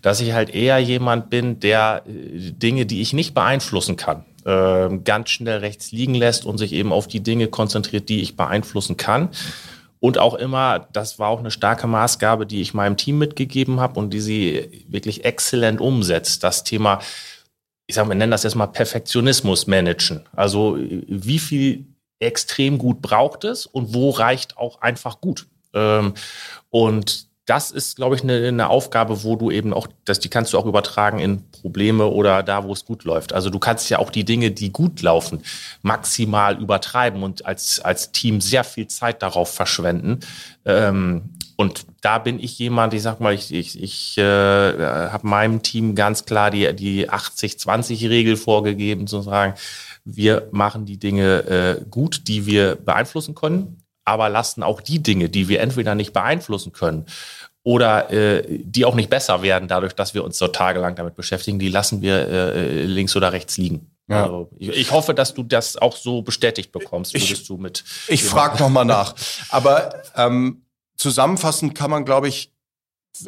dass 0.00 0.22
ich 0.22 0.32
halt 0.32 0.48
eher 0.48 0.78
jemand 0.78 1.28
bin, 1.28 1.60
der 1.60 2.02
äh, 2.06 2.50
Dinge, 2.50 2.86
die 2.86 3.02
ich 3.02 3.12
nicht 3.12 3.34
beeinflussen 3.34 3.96
kann, 3.96 4.24
ganz 4.44 5.30
schnell 5.30 5.58
rechts 5.58 5.92
liegen 5.92 6.14
lässt 6.14 6.44
und 6.44 6.58
sich 6.58 6.72
eben 6.72 6.92
auf 6.92 7.06
die 7.06 7.22
Dinge 7.22 7.48
konzentriert, 7.48 8.08
die 8.08 8.20
ich 8.20 8.36
beeinflussen 8.36 8.96
kann. 8.96 9.30
Und 10.00 10.16
auch 10.16 10.34
immer, 10.34 10.88
das 10.92 11.18
war 11.18 11.28
auch 11.28 11.40
eine 11.40 11.50
starke 11.50 11.86
Maßgabe, 11.86 12.46
die 12.46 12.62
ich 12.62 12.72
meinem 12.72 12.96
Team 12.96 13.18
mitgegeben 13.18 13.80
habe 13.80 14.00
und 14.00 14.10
die 14.14 14.20
sie 14.20 14.84
wirklich 14.88 15.26
exzellent 15.26 15.80
umsetzt. 15.80 16.42
Das 16.42 16.64
Thema, 16.64 17.00
ich 17.86 17.96
sage, 17.96 18.08
wir 18.08 18.14
nennen 18.14 18.30
das 18.30 18.44
jetzt 18.44 18.54
mal 18.54 18.66
Perfektionismus 18.66 19.66
managen. 19.66 20.26
Also 20.34 20.78
wie 20.78 21.38
viel 21.38 21.84
extrem 22.18 22.78
gut 22.78 23.02
braucht 23.02 23.44
es 23.44 23.66
und 23.66 23.92
wo 23.92 24.10
reicht 24.10 24.56
auch 24.56 24.80
einfach 24.80 25.20
gut. 25.20 25.46
Ähm, 25.74 26.14
und 26.70 27.29
das 27.50 27.72
ist, 27.72 27.96
glaube 27.96 28.14
ich, 28.14 28.22
eine, 28.22 28.46
eine, 28.46 28.68
Aufgabe, 28.70 29.24
wo 29.24 29.34
du 29.34 29.50
eben 29.50 29.74
auch, 29.74 29.88
das, 30.04 30.20
die 30.20 30.28
kannst 30.28 30.52
du 30.52 30.58
auch 30.58 30.66
übertragen 30.66 31.18
in 31.18 31.50
Probleme 31.50 32.06
oder 32.06 32.44
da, 32.44 32.62
wo 32.62 32.72
es 32.72 32.84
gut 32.84 33.02
läuft. 33.02 33.32
Also 33.32 33.50
du 33.50 33.58
kannst 33.58 33.90
ja 33.90 33.98
auch 33.98 34.10
die 34.10 34.24
Dinge, 34.24 34.52
die 34.52 34.72
gut 34.72 35.02
laufen, 35.02 35.42
maximal 35.82 36.62
übertreiben 36.62 37.24
und 37.24 37.44
als, 37.46 37.80
als 37.80 38.12
Team 38.12 38.40
sehr 38.40 38.62
viel 38.62 38.86
Zeit 38.86 39.20
darauf 39.24 39.52
verschwenden. 39.52 40.20
Ähm, 40.64 41.30
und 41.56 41.86
da 42.02 42.18
bin 42.18 42.38
ich 42.38 42.56
jemand, 42.60 42.94
ich 42.94 43.02
sag 43.02 43.18
mal, 43.18 43.34
ich, 43.34 43.52
ich, 43.52 43.82
ich 43.82 44.16
äh, 44.16 44.22
habe 44.22 45.26
meinem 45.26 45.60
Team 45.62 45.96
ganz 45.96 46.26
klar 46.26 46.52
die, 46.52 46.72
die 46.76 47.10
80-20-Regel 47.10 48.36
vorgegeben, 48.36 49.08
zu 49.08 49.22
sagen, 49.22 49.54
wir 50.04 50.46
machen 50.52 50.86
die 50.86 51.00
Dinge 51.00 51.80
äh, 51.80 51.84
gut, 51.90 52.28
die 52.28 52.46
wir 52.46 52.76
beeinflussen 52.76 53.34
können 53.34 53.82
aber 54.10 54.28
lassen 54.28 54.64
auch 54.64 54.80
die 54.80 55.00
Dinge, 55.00 55.28
die 55.28 55.46
wir 55.46 55.60
entweder 55.60 55.94
nicht 55.94 56.12
beeinflussen 56.12 56.72
können 56.72 57.06
oder 57.62 58.10
äh, 58.10 58.42
die 58.48 58.84
auch 58.84 58.96
nicht 58.96 59.08
besser 59.08 59.42
werden, 59.42 59.68
dadurch, 59.68 59.92
dass 59.92 60.14
wir 60.14 60.24
uns 60.24 60.36
so 60.36 60.48
tagelang 60.48 60.96
damit 60.96 61.14
beschäftigen, 61.14 61.60
die 61.60 61.68
lassen 61.68 62.02
wir 62.02 62.28
äh, 62.28 62.84
links 62.84 63.14
oder 63.14 63.32
rechts 63.32 63.56
liegen. 63.56 63.90
Ja. 64.08 64.24
Also 64.24 64.50
ich, 64.58 64.70
ich, 64.70 64.90
hoffe, 64.90 65.14
dass 65.14 65.34
du 65.34 65.44
das 65.44 65.76
auch 65.76 65.96
so 65.96 66.22
bestätigt 66.22 66.72
bekommst, 66.72 67.14
würdest 67.14 67.30
ich, 67.30 67.46
du 67.46 67.56
mit. 67.56 67.84
Ich 68.08 68.24
frage 68.24 68.58
nochmal 68.58 68.84
nach. 68.96 69.14
Aber 69.50 70.02
ähm, 70.16 70.62
zusammenfassend 70.96 71.76
kann 71.76 71.90
man, 71.90 72.04
glaube 72.04 72.26
ich, 72.26 72.52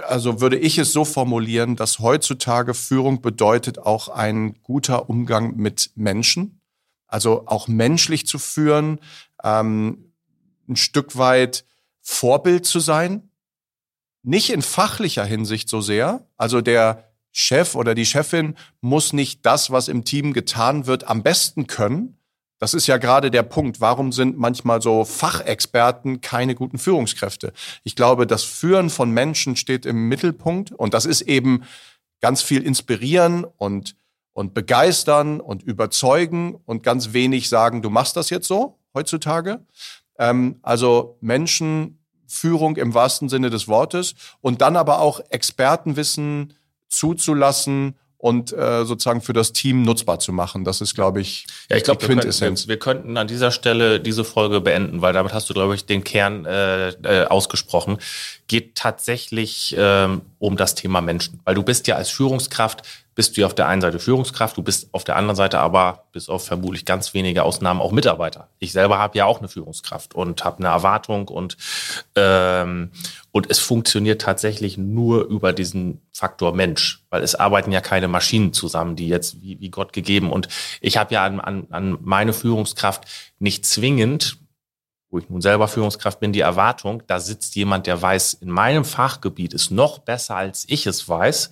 also 0.03 0.41
würde 0.41 0.59
ich 0.59 0.79
es 0.79 0.93
so 0.93 1.05
formulieren, 1.05 1.77
dass 1.77 2.01
heutzutage 2.01 2.75
Führung 2.75 3.21
bedeutet 3.21 3.79
auch 3.79 4.09
ein 4.09 4.61
guter 4.63 5.09
Umgang 5.09 5.57
mit 5.57 5.91
Menschen. 5.95 6.61
Also 7.07 7.45
auch 7.47 7.69
menschlich 7.69 8.27
zu 8.27 8.39
führen, 8.39 8.99
ähm, 9.45 10.12
ein 10.69 10.77
Stück 10.77 11.17
weit 11.17 11.65
Vorbild 12.01 12.67
zu 12.67 12.81
sein, 12.81 13.31
nicht 14.23 14.51
in 14.51 14.63
fachlicher 14.63 15.25
Hinsicht 15.25 15.69
so 15.69 15.81
sehr. 15.81 16.27
Also 16.37 16.61
der 16.61 17.13
Chef 17.33 17.75
oder 17.75 17.95
die 17.95 18.07
Chefin 18.07 18.57
muss 18.81 19.13
nicht 19.13 19.45
das, 19.47 19.71
was 19.71 19.89
im 19.89 20.05
Team 20.05 20.33
getan 20.33 20.87
wird, 20.87 21.05
am 21.05 21.23
besten 21.23 21.67
können. 21.67 22.19
Das 22.59 22.75
ist 22.75 22.87
ja 22.87 22.99
gerade 22.99 23.33
der 23.33 23.43
Punkt. 23.43 23.81
Warum 23.81 24.13
sind 24.13 24.39
manchmal 24.39 24.81
so 24.81 25.05
Fachexperten 25.05 26.21
keine 26.21 26.55
guten 26.55 26.79
Führungskräfte? 26.79 27.53
Ich 27.83 27.97
glaube, 27.97 28.27
das 28.27 28.45
Führen 28.45 28.89
von 28.89 29.11
Menschen 29.11 29.57
steht 29.57 29.85
im 29.85 30.09
Mittelpunkt 30.09 30.71
und 30.71 30.95
das 30.95 31.05
ist 31.05 31.23
eben 31.23 31.65
ganz 32.21 32.41
viel 32.41 32.63
inspirieren 32.63 33.45
und, 33.45 33.97
und 34.33 34.55
begeistern 34.55 35.41
und 35.41 35.65
überzeugen 35.65 36.55
und 36.65 36.85
ganz 36.85 37.13
wenig 37.13 37.49
sagen, 37.49 37.83
du 37.83 37.91
machst 37.91 38.17
das 38.17 38.31
jetzt 38.31 38.47
so 38.47 38.79
heutzutage. 38.95 39.67
Ähm, 40.19 40.57
also 40.63 41.17
Menschen 41.21 41.99
Führung 42.27 42.77
im 42.77 42.95
wahrsten 42.95 43.29
Sinne 43.29 43.51
des 43.51 43.69
Wortes 43.69 44.15
und 44.41 44.63
dann 44.63 44.77
aber 44.77 45.01
auch 45.01 45.21
Expertenwissen 45.31 46.55
zuzulassen 46.89 47.95
und 48.23 48.53
äh, 48.53 48.85
sozusagen 48.85 49.21
für 49.21 49.33
das 49.33 49.53
Team 49.53 49.83
nutzbar 49.83 50.21
zu 50.21 50.33
machen. 50.33 50.65
Das 50.65 50.81
ist, 50.81 50.95
glaube 50.95 51.21
ich, 51.21 51.45
ja, 51.69 51.77
ich 51.77 51.83
glaube, 51.83 52.07
wir, 52.07 52.17
wir, 52.17 52.69
wir 52.69 52.79
könnten 52.79 53.17
an 53.17 53.27
dieser 53.27 53.51
Stelle 53.51 53.99
diese 53.99 54.23
Folge 54.23 54.61
beenden, 54.61 55.03
weil 55.03 55.13
damit 55.13 55.35
hast 55.35 55.51
du, 55.51 55.55
glaube 55.55 55.75
ich, 55.75 55.87
den 55.87 56.05
Kern 56.05 56.45
äh, 56.45 56.91
äh, 56.91 57.27
ausgesprochen. 57.27 57.99
Geht 58.47 58.77
tatsächlich 58.77 59.75
ähm, 59.77 60.21
um 60.39 60.57
das 60.57 60.77
Thema 60.77 61.01
Menschen, 61.01 61.41
weil 61.45 61.57
du 61.57 61.65
bist 61.65 61.89
ja 61.89 61.97
als 61.97 62.11
Führungskraft 62.11 62.83
bist 63.15 63.37
du 63.37 63.43
ja 63.43 63.47
auf 63.47 63.55
der 63.55 63.69
einen 63.69 63.83
Seite 63.83 63.99
Führungskraft, 63.99 64.57
du 64.57 64.63
bist 64.63 64.89
auf 64.93 65.05
der 65.05 65.17
anderen 65.17 65.37
Seite 65.37 65.59
aber, 65.59 66.07
bis 66.13 66.29
auf 66.29 66.47
vermutlich 66.47 66.85
ganz 66.85 67.13
wenige 67.13 67.43
Ausnahmen, 67.43 67.81
auch 67.81 67.93
Mitarbeiter. 67.93 68.49
Ich 68.59 68.73
selber 68.73 68.99
habe 68.99 69.19
ja 69.19 69.27
auch 69.27 69.39
eine 69.39 69.49
Führungskraft 69.49 70.15
und 70.15 70.45
habe 70.45 70.59
eine 70.59 70.69
Erwartung 70.69 71.29
und, 71.29 71.57
ähm, 72.17 72.91
und 73.31 73.51
es 73.51 73.59
funktioniert 73.59 74.23
tatsächlich 74.23 74.79
nur 74.79 75.27
über 75.27 75.53
diesen 75.53 76.01
Faktor 76.13 76.55
Mensch, 76.55 77.05
weil 77.11 77.23
es 77.23 77.35
arbeiten 77.35 77.73
ja 77.73 77.81
keine 77.81 78.09
Maschinen 78.09 78.53
zusammen, 78.53 78.97
die 78.97 79.09
jetzt 79.09 79.43
wie, 79.43 79.61
wie 79.61 79.71
Gott 79.71 79.93
gegeben. 79.93 80.31
Und 80.31 80.49
ich 80.81 80.97
habe 80.97 81.13
ja 81.15 81.25
an, 81.25 81.41
an, 81.41 81.67
an 81.71 81.99
meine 82.01 82.33
Führungskraft 82.33 83.05
nicht 83.39 83.67
zwingend 83.67 84.39
wo 85.13 85.19
ich 85.19 85.29
nun 85.29 85.43
selber 85.43 85.69
Führungskraft 85.69 86.21
bin, 86.21 86.33
die 86.33 86.41
Erwartung, 86.41 87.03
da 87.07 87.21
sitzt 87.21 87.55
jemand, 87.55 87.87
der 87.87 88.01
weiß, 88.01 88.33
in 88.33 88.49
meinem 88.49 88.83
Fachgebiet 88.83 89.53
ist 89.53 89.71
noch 89.71 89.99
besser, 89.99 90.37
als 90.37 90.65
ich 90.67 90.87
es 90.87 91.07
weiß 91.07 91.51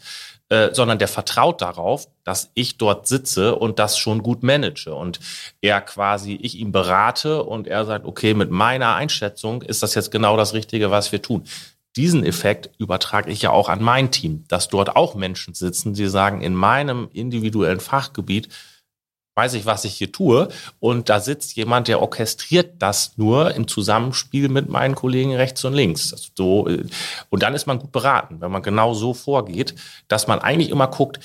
äh, 0.50 0.74
sondern 0.74 0.98
der 0.98 1.08
vertraut 1.08 1.62
darauf, 1.62 2.08
dass 2.24 2.50
ich 2.54 2.76
dort 2.76 3.06
sitze 3.06 3.54
und 3.54 3.78
das 3.78 3.96
schon 3.96 4.22
gut 4.22 4.42
manage 4.42 4.92
und 4.92 5.20
er 5.60 5.80
quasi, 5.80 6.34
ich 6.42 6.58
ihm 6.58 6.72
berate 6.72 7.44
und 7.44 7.68
er 7.68 7.84
sagt, 7.84 8.04
okay, 8.04 8.34
mit 8.34 8.50
meiner 8.50 8.96
Einschätzung 8.96 9.62
ist 9.62 9.82
das 9.82 9.94
jetzt 9.94 10.10
genau 10.10 10.36
das 10.36 10.52
Richtige, 10.52 10.90
was 10.90 11.12
wir 11.12 11.22
tun. 11.22 11.44
Diesen 11.96 12.24
Effekt 12.24 12.70
übertrage 12.78 13.30
ich 13.30 13.42
ja 13.42 13.50
auch 13.50 13.68
an 13.68 13.82
mein 13.82 14.10
Team, 14.10 14.44
dass 14.48 14.68
dort 14.68 14.96
auch 14.96 15.14
Menschen 15.14 15.54
sitzen, 15.54 15.94
die 15.94 16.08
sagen, 16.08 16.40
in 16.40 16.54
meinem 16.54 17.08
individuellen 17.12 17.80
Fachgebiet 17.80 18.48
weiß 19.40 19.54
ich, 19.54 19.64
was 19.64 19.84
ich 19.84 19.94
hier 19.94 20.12
tue. 20.12 20.48
Und 20.80 21.08
da 21.08 21.18
sitzt 21.20 21.56
jemand, 21.56 21.88
der 21.88 22.00
orchestriert 22.02 22.74
das 22.78 23.16
nur 23.16 23.54
im 23.54 23.66
Zusammenspiel 23.66 24.48
mit 24.50 24.68
meinen 24.68 24.94
Kollegen 24.94 25.34
rechts 25.34 25.64
und 25.64 25.72
links. 25.72 26.30
So, 26.36 26.68
äh, 26.68 26.84
und 27.30 27.42
dann 27.42 27.54
ist 27.54 27.66
man 27.66 27.78
gut 27.78 27.92
beraten, 27.92 28.40
wenn 28.40 28.50
man 28.50 28.62
genau 28.62 28.92
so 28.92 29.14
vorgeht, 29.14 29.74
dass 30.08 30.26
man 30.26 30.40
eigentlich 30.40 30.70
immer 30.70 30.88
guckt, 30.88 31.20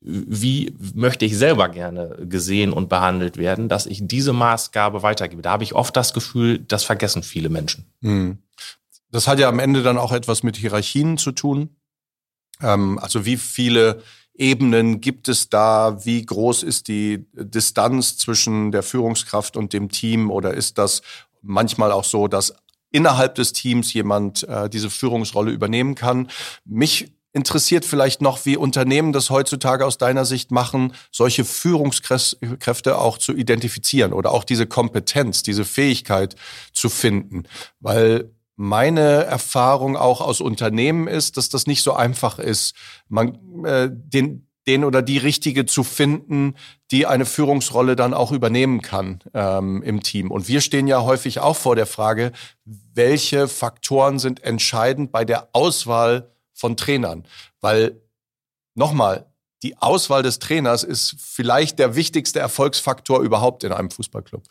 wie 0.00 0.72
möchte 0.94 1.24
ich 1.24 1.36
selber 1.36 1.68
gerne 1.68 2.16
gesehen 2.20 2.72
und 2.72 2.88
behandelt 2.88 3.36
werden, 3.36 3.68
dass 3.68 3.86
ich 3.86 4.00
diese 4.02 4.32
Maßgabe 4.32 5.02
weitergebe. 5.02 5.42
Da 5.42 5.50
habe 5.50 5.64
ich 5.64 5.74
oft 5.74 5.96
das 5.96 6.14
Gefühl, 6.14 6.60
das 6.60 6.84
vergessen 6.84 7.24
viele 7.24 7.48
Menschen. 7.48 7.84
Hm. 8.02 8.38
Das 9.10 9.26
hat 9.26 9.40
ja 9.40 9.48
am 9.48 9.58
Ende 9.58 9.82
dann 9.82 9.98
auch 9.98 10.12
etwas 10.12 10.44
mit 10.44 10.56
Hierarchien 10.56 11.18
zu 11.18 11.32
tun. 11.32 11.70
Ähm, 12.62 13.00
also 13.00 13.24
wie 13.24 13.36
viele 13.36 14.02
Ebenen 14.38 15.00
gibt 15.00 15.28
es 15.28 15.50
da? 15.50 16.04
Wie 16.04 16.24
groß 16.24 16.62
ist 16.62 16.88
die 16.88 17.26
Distanz 17.34 18.16
zwischen 18.16 18.70
der 18.70 18.84
Führungskraft 18.84 19.56
und 19.56 19.72
dem 19.72 19.90
Team? 19.90 20.30
Oder 20.30 20.54
ist 20.54 20.78
das 20.78 21.02
manchmal 21.42 21.90
auch 21.92 22.04
so, 22.04 22.28
dass 22.28 22.54
innerhalb 22.90 23.34
des 23.34 23.52
Teams 23.52 23.92
jemand 23.92 24.44
äh, 24.44 24.70
diese 24.70 24.90
Führungsrolle 24.90 25.50
übernehmen 25.50 25.96
kann? 25.96 26.28
Mich 26.64 27.12
interessiert 27.32 27.84
vielleicht 27.84 28.22
noch, 28.22 28.46
wie 28.46 28.56
Unternehmen 28.56 29.12
das 29.12 29.28
heutzutage 29.30 29.84
aus 29.84 29.98
deiner 29.98 30.24
Sicht 30.24 30.50
machen, 30.50 30.94
solche 31.12 31.44
Führungskräfte 31.44 32.98
auch 32.98 33.18
zu 33.18 33.34
identifizieren 33.34 34.12
oder 34.12 34.30
auch 34.32 34.44
diese 34.44 34.66
Kompetenz, 34.66 35.42
diese 35.42 35.64
Fähigkeit 35.64 36.36
zu 36.72 36.88
finden. 36.88 37.44
Weil 37.80 38.30
meine 38.60 39.24
Erfahrung 39.24 39.96
auch 39.96 40.20
aus 40.20 40.40
Unternehmen 40.40 41.06
ist, 41.06 41.36
dass 41.36 41.48
das 41.48 41.68
nicht 41.68 41.84
so 41.84 41.92
einfach 41.92 42.40
ist, 42.40 42.74
man, 43.08 43.64
äh, 43.64 43.88
den, 43.88 44.48
den 44.66 44.84
oder 44.84 45.00
die 45.00 45.18
Richtige 45.18 45.64
zu 45.64 45.84
finden, 45.84 46.56
die 46.90 47.06
eine 47.06 47.24
Führungsrolle 47.24 47.94
dann 47.94 48.14
auch 48.14 48.32
übernehmen 48.32 48.82
kann 48.82 49.20
ähm, 49.32 49.80
im 49.84 50.02
Team. 50.02 50.32
Und 50.32 50.48
wir 50.48 50.60
stehen 50.60 50.88
ja 50.88 51.02
häufig 51.02 51.38
auch 51.38 51.54
vor 51.56 51.76
der 51.76 51.86
Frage, 51.86 52.32
welche 52.64 53.46
Faktoren 53.46 54.18
sind 54.18 54.42
entscheidend 54.42 55.12
bei 55.12 55.24
der 55.24 55.50
Auswahl 55.52 56.32
von 56.52 56.76
Trainern? 56.76 57.28
Weil 57.60 58.02
nochmal, 58.74 59.26
die 59.62 59.78
Auswahl 59.78 60.24
des 60.24 60.40
Trainers 60.40 60.82
ist 60.82 61.14
vielleicht 61.16 61.78
der 61.78 61.94
wichtigste 61.94 62.40
Erfolgsfaktor 62.40 63.20
überhaupt 63.20 63.62
in 63.62 63.70
einem 63.70 63.92
Fußballclub. 63.92 64.42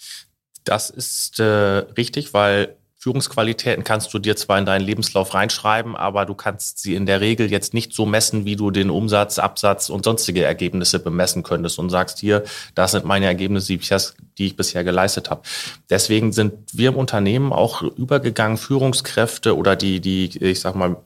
Das 0.63 0.89
ist 0.89 1.41
äh, 1.41 1.43
richtig, 1.43 2.33
weil 2.33 2.77
Führungsqualitäten 3.07 3.85
kannst 3.85 4.13
du 4.13 4.19
dir 4.19 4.35
zwar 4.35 4.59
in 4.59 4.65
deinen 4.65 4.81
Lebenslauf 4.85 5.33
reinschreiben, 5.33 5.95
aber 5.95 6.25
du 6.25 6.35
kannst 6.35 6.79
sie 6.79 6.93
in 6.93 7.05
der 7.05 7.21
Regel 7.21 7.49
jetzt 7.49 7.73
nicht 7.73 7.93
so 7.93 8.05
messen, 8.05 8.43
wie 8.43 8.57
du 8.57 8.69
den 8.69 8.89
Umsatz, 8.89 9.39
Absatz 9.39 9.87
und 9.87 10.03
sonstige 10.03 10.43
Ergebnisse 10.43 10.99
bemessen 10.99 11.41
könntest 11.41 11.79
und 11.79 11.89
sagst 11.89 12.19
hier, 12.19 12.43
das 12.75 12.91
sind 12.91 13.05
meine 13.05 13.25
Ergebnisse, 13.25 13.67
die 13.67 13.75
ich, 13.75 13.89
die 14.37 14.47
ich 14.47 14.57
bisher 14.57 14.83
geleistet 14.83 15.29
habe. 15.29 15.41
Deswegen 15.89 16.33
sind 16.33 16.53
wir 16.73 16.89
im 16.89 16.97
Unternehmen 16.97 17.53
auch 17.53 17.81
übergegangen, 17.81 18.57
Führungskräfte 18.57 19.55
oder 19.55 19.77
die, 19.77 20.01
die, 20.01 20.25
ich 20.43 20.59
sag 20.59 20.75
mal, 20.75 20.97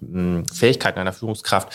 Fähigkeiten 0.51 0.97
einer 0.97 1.13
Führungskraft 1.13 1.71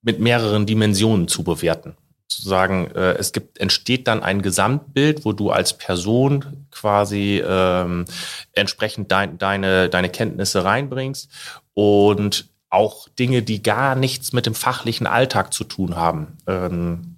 mit 0.00 0.18
mehreren 0.18 0.64
Dimensionen 0.64 1.28
zu 1.28 1.44
bewerten 1.44 1.94
zu 2.36 2.48
sagen, 2.48 2.90
äh, 2.94 3.12
es 3.12 3.32
gibt, 3.32 3.58
entsteht 3.58 4.08
dann 4.08 4.22
ein 4.22 4.42
Gesamtbild, 4.42 5.24
wo 5.24 5.32
du 5.32 5.50
als 5.50 5.76
Person 5.76 6.66
quasi 6.70 7.42
ähm, 7.46 8.04
entsprechend 8.52 9.12
dein, 9.12 9.38
deine, 9.38 9.88
deine 9.88 10.08
Kenntnisse 10.08 10.64
reinbringst 10.64 11.30
und 11.74 12.48
auch 12.70 13.08
Dinge, 13.08 13.42
die 13.42 13.62
gar 13.62 13.94
nichts 13.94 14.32
mit 14.32 14.46
dem 14.46 14.54
fachlichen 14.54 15.06
Alltag 15.06 15.52
zu 15.52 15.64
tun 15.64 15.96
haben. 15.96 16.38
Ähm, 16.46 17.12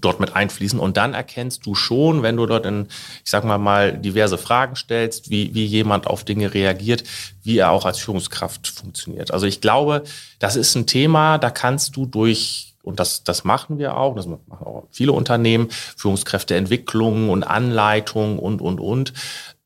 dort 0.00 0.20
mit 0.20 0.34
einfließen. 0.34 0.78
Und 0.78 0.96
dann 0.96 1.14
erkennst 1.14 1.66
du 1.66 1.74
schon, 1.74 2.22
wenn 2.22 2.36
du 2.36 2.46
dort 2.46 2.66
in, 2.66 2.86
ich 3.24 3.30
sag 3.30 3.44
mal 3.44 3.58
mal, 3.58 3.96
diverse 3.96 4.38
Fragen 4.38 4.76
stellst, 4.76 5.30
wie, 5.30 5.54
wie 5.54 5.64
jemand 5.64 6.06
auf 6.06 6.24
Dinge 6.24 6.54
reagiert, 6.54 7.04
wie 7.42 7.58
er 7.58 7.70
auch 7.70 7.84
als 7.84 7.98
Führungskraft 7.98 8.66
funktioniert. 8.68 9.32
Also 9.32 9.46
ich 9.46 9.60
glaube, 9.60 10.04
das 10.38 10.56
ist 10.56 10.74
ein 10.74 10.86
Thema, 10.86 11.38
da 11.38 11.50
kannst 11.50 11.96
du 11.96 12.06
durch 12.06 12.69
und 12.82 13.00
das, 13.00 13.24
das 13.24 13.44
machen 13.44 13.78
wir 13.78 13.96
auch, 13.96 14.16
das 14.16 14.26
machen 14.26 14.44
auch 14.50 14.86
viele 14.90 15.12
Unternehmen, 15.12 15.68
Führungskräfteentwicklung 15.70 17.30
und 17.30 17.42
Anleitung 17.42 18.38
und, 18.38 18.60
und, 18.60 18.80
und. 18.80 19.12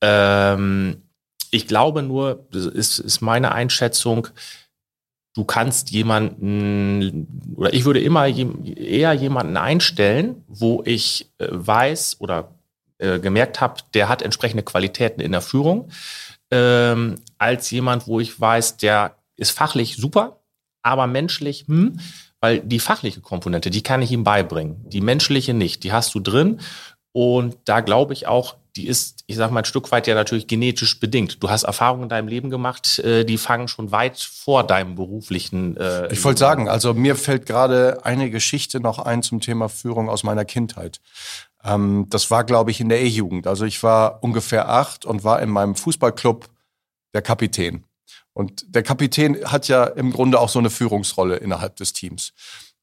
Ähm, 0.00 1.02
ich 1.50 1.68
glaube 1.68 2.02
nur, 2.02 2.46
das 2.50 2.66
ist, 2.66 2.98
ist 2.98 3.20
meine 3.20 3.52
Einschätzung, 3.52 4.28
du 5.34 5.44
kannst 5.44 5.90
jemanden, 5.90 7.54
oder 7.56 7.72
ich 7.72 7.84
würde 7.84 8.00
immer 8.00 8.26
eher 8.26 9.12
jemanden 9.12 9.56
einstellen, 9.56 10.44
wo 10.48 10.82
ich 10.84 11.30
äh, 11.38 11.48
weiß 11.50 12.16
oder 12.20 12.50
äh, 12.98 13.18
gemerkt 13.18 13.60
habe, 13.60 13.82
der 13.94 14.08
hat 14.08 14.22
entsprechende 14.22 14.62
Qualitäten 14.62 15.20
in 15.20 15.32
der 15.32 15.40
Führung, 15.42 15.90
ähm, 16.50 17.16
als 17.38 17.70
jemand, 17.70 18.06
wo 18.06 18.20
ich 18.20 18.40
weiß, 18.40 18.76
der 18.76 19.16
ist 19.36 19.50
fachlich 19.50 19.96
super, 19.96 20.40
aber 20.82 21.06
menschlich, 21.06 21.64
hm, 21.66 21.98
weil 22.44 22.60
die 22.60 22.78
fachliche 22.78 23.22
Komponente, 23.22 23.70
die 23.70 23.82
kann 23.82 24.02
ich 24.02 24.12
ihm 24.12 24.22
beibringen. 24.22 24.86
Die 24.86 25.00
menschliche 25.00 25.54
nicht. 25.54 25.82
Die 25.82 25.92
hast 25.92 26.14
du 26.14 26.20
drin. 26.20 26.60
Und 27.12 27.56
da 27.64 27.80
glaube 27.80 28.12
ich 28.12 28.26
auch, 28.26 28.56
die 28.76 28.86
ist, 28.86 29.24
ich 29.26 29.36
sage 29.36 29.50
mal, 29.54 29.60
ein 29.60 29.64
Stück 29.64 29.90
weit 29.92 30.06
ja 30.06 30.14
natürlich 30.14 30.46
genetisch 30.46 31.00
bedingt. 31.00 31.42
Du 31.42 31.48
hast 31.48 31.62
Erfahrungen 31.62 32.02
in 32.02 32.08
deinem 32.10 32.28
Leben 32.28 32.50
gemacht, 32.50 32.98
äh, 32.98 33.24
die 33.24 33.38
fangen 33.38 33.66
schon 33.66 33.92
weit 33.92 34.18
vor 34.18 34.62
deinem 34.62 34.94
beruflichen. 34.94 35.78
Äh, 35.78 36.12
ich 36.12 36.22
wollte 36.22 36.40
sagen, 36.40 36.68
also 36.68 36.92
mir 36.92 37.16
fällt 37.16 37.46
gerade 37.46 38.04
eine 38.04 38.28
Geschichte 38.28 38.78
noch 38.78 38.98
ein 38.98 39.22
zum 39.22 39.40
Thema 39.40 39.70
Führung 39.70 40.10
aus 40.10 40.22
meiner 40.22 40.44
Kindheit. 40.44 41.00
Ähm, 41.64 42.08
das 42.10 42.30
war, 42.30 42.44
glaube 42.44 42.72
ich, 42.72 42.78
in 42.78 42.90
der 42.90 43.00
E-Jugend. 43.00 43.46
Also 43.46 43.64
ich 43.64 43.82
war 43.82 44.22
ungefähr 44.22 44.68
acht 44.68 45.06
und 45.06 45.24
war 45.24 45.40
in 45.40 45.48
meinem 45.48 45.76
Fußballclub 45.76 46.50
der 47.14 47.22
Kapitän. 47.22 47.84
Und 48.32 48.64
der 48.74 48.82
Kapitän 48.82 49.44
hat 49.44 49.68
ja 49.68 49.84
im 49.84 50.12
Grunde 50.12 50.40
auch 50.40 50.48
so 50.48 50.58
eine 50.58 50.70
Führungsrolle 50.70 51.36
innerhalb 51.36 51.76
des 51.76 51.92
Teams. 51.92 52.32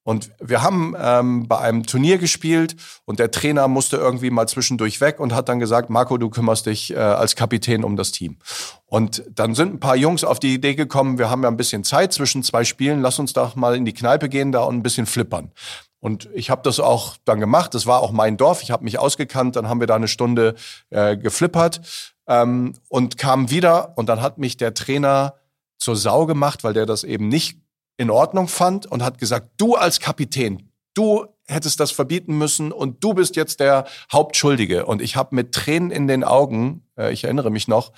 Und 0.03 0.31
wir 0.39 0.63
haben 0.63 0.95
ähm, 0.99 1.47
bei 1.47 1.59
einem 1.59 1.85
Turnier 1.85 2.17
gespielt 2.17 2.75
und 3.05 3.19
der 3.19 3.29
Trainer 3.29 3.67
musste 3.67 3.97
irgendwie 3.97 4.31
mal 4.31 4.47
zwischendurch 4.47 4.99
weg 4.99 5.19
und 5.19 5.33
hat 5.33 5.47
dann 5.47 5.59
gesagt, 5.59 5.91
Marco, 5.91 6.17
du 6.17 6.29
kümmerst 6.29 6.65
dich 6.65 6.91
äh, 6.91 6.95
als 6.95 7.35
Kapitän 7.35 7.83
um 7.83 7.95
das 7.97 8.11
Team. 8.11 8.37
Und 8.87 9.23
dann 9.29 9.53
sind 9.53 9.75
ein 9.75 9.79
paar 9.79 9.95
Jungs 9.95 10.23
auf 10.23 10.39
die 10.39 10.55
Idee 10.55 10.73
gekommen, 10.73 11.19
wir 11.19 11.29
haben 11.29 11.43
ja 11.43 11.49
ein 11.49 11.57
bisschen 11.57 11.83
Zeit 11.83 12.13
zwischen 12.13 12.41
zwei 12.41 12.63
Spielen, 12.63 13.01
lass 13.01 13.19
uns 13.19 13.33
doch 13.33 13.55
mal 13.55 13.75
in 13.75 13.85
die 13.85 13.93
Kneipe 13.93 14.27
gehen 14.27 14.51
da 14.51 14.61
und 14.61 14.77
ein 14.77 14.83
bisschen 14.83 15.05
flippern. 15.05 15.51
Und 15.99 16.29
ich 16.33 16.49
habe 16.49 16.63
das 16.63 16.79
auch 16.79 17.17
dann 17.25 17.39
gemacht. 17.39 17.75
Das 17.75 17.85
war 17.85 17.99
auch 17.99 18.11
mein 18.11 18.35
Dorf. 18.35 18.63
Ich 18.63 18.71
habe 18.71 18.83
mich 18.83 18.97
ausgekannt. 18.97 19.55
Dann 19.55 19.69
haben 19.69 19.79
wir 19.79 19.85
da 19.85 19.95
eine 19.95 20.07
Stunde 20.07 20.55
äh, 20.89 21.15
geflippert 21.15 21.79
ähm, 22.27 22.73
und 22.89 23.17
kam 23.17 23.49
wieder. 23.49 23.97
Und 23.97 24.07
dann 24.09 24.21
hat 24.21 24.37
mich 24.37 24.57
der 24.57 24.73
Trainer 24.73 25.35
zur 25.77 25.95
Sau 25.95 26.25
gemacht, 26.25 26.63
weil 26.63 26.73
der 26.73 26.85
das 26.85 27.03
eben 27.03 27.27
nicht 27.27 27.59
in 27.97 28.09
Ordnung 28.09 28.47
fand 28.47 28.85
und 28.85 29.03
hat 29.03 29.17
gesagt, 29.17 29.51
du 29.57 29.75
als 29.75 29.99
Kapitän, 29.99 30.71
du 30.93 31.25
hättest 31.47 31.79
das 31.79 31.91
verbieten 31.91 32.37
müssen 32.37 32.71
und 32.71 33.03
du 33.03 33.13
bist 33.13 33.35
jetzt 33.35 33.59
der 33.59 33.85
Hauptschuldige. 34.11 34.85
Und 34.85 35.01
ich 35.01 35.15
habe 35.15 35.35
mit 35.35 35.53
Tränen 35.53 35.91
in 35.91 36.07
den 36.07 36.23
Augen, 36.23 36.87
äh, 36.97 37.11
ich 37.11 37.25
erinnere 37.25 37.51
mich 37.51 37.67
noch, 37.67 37.91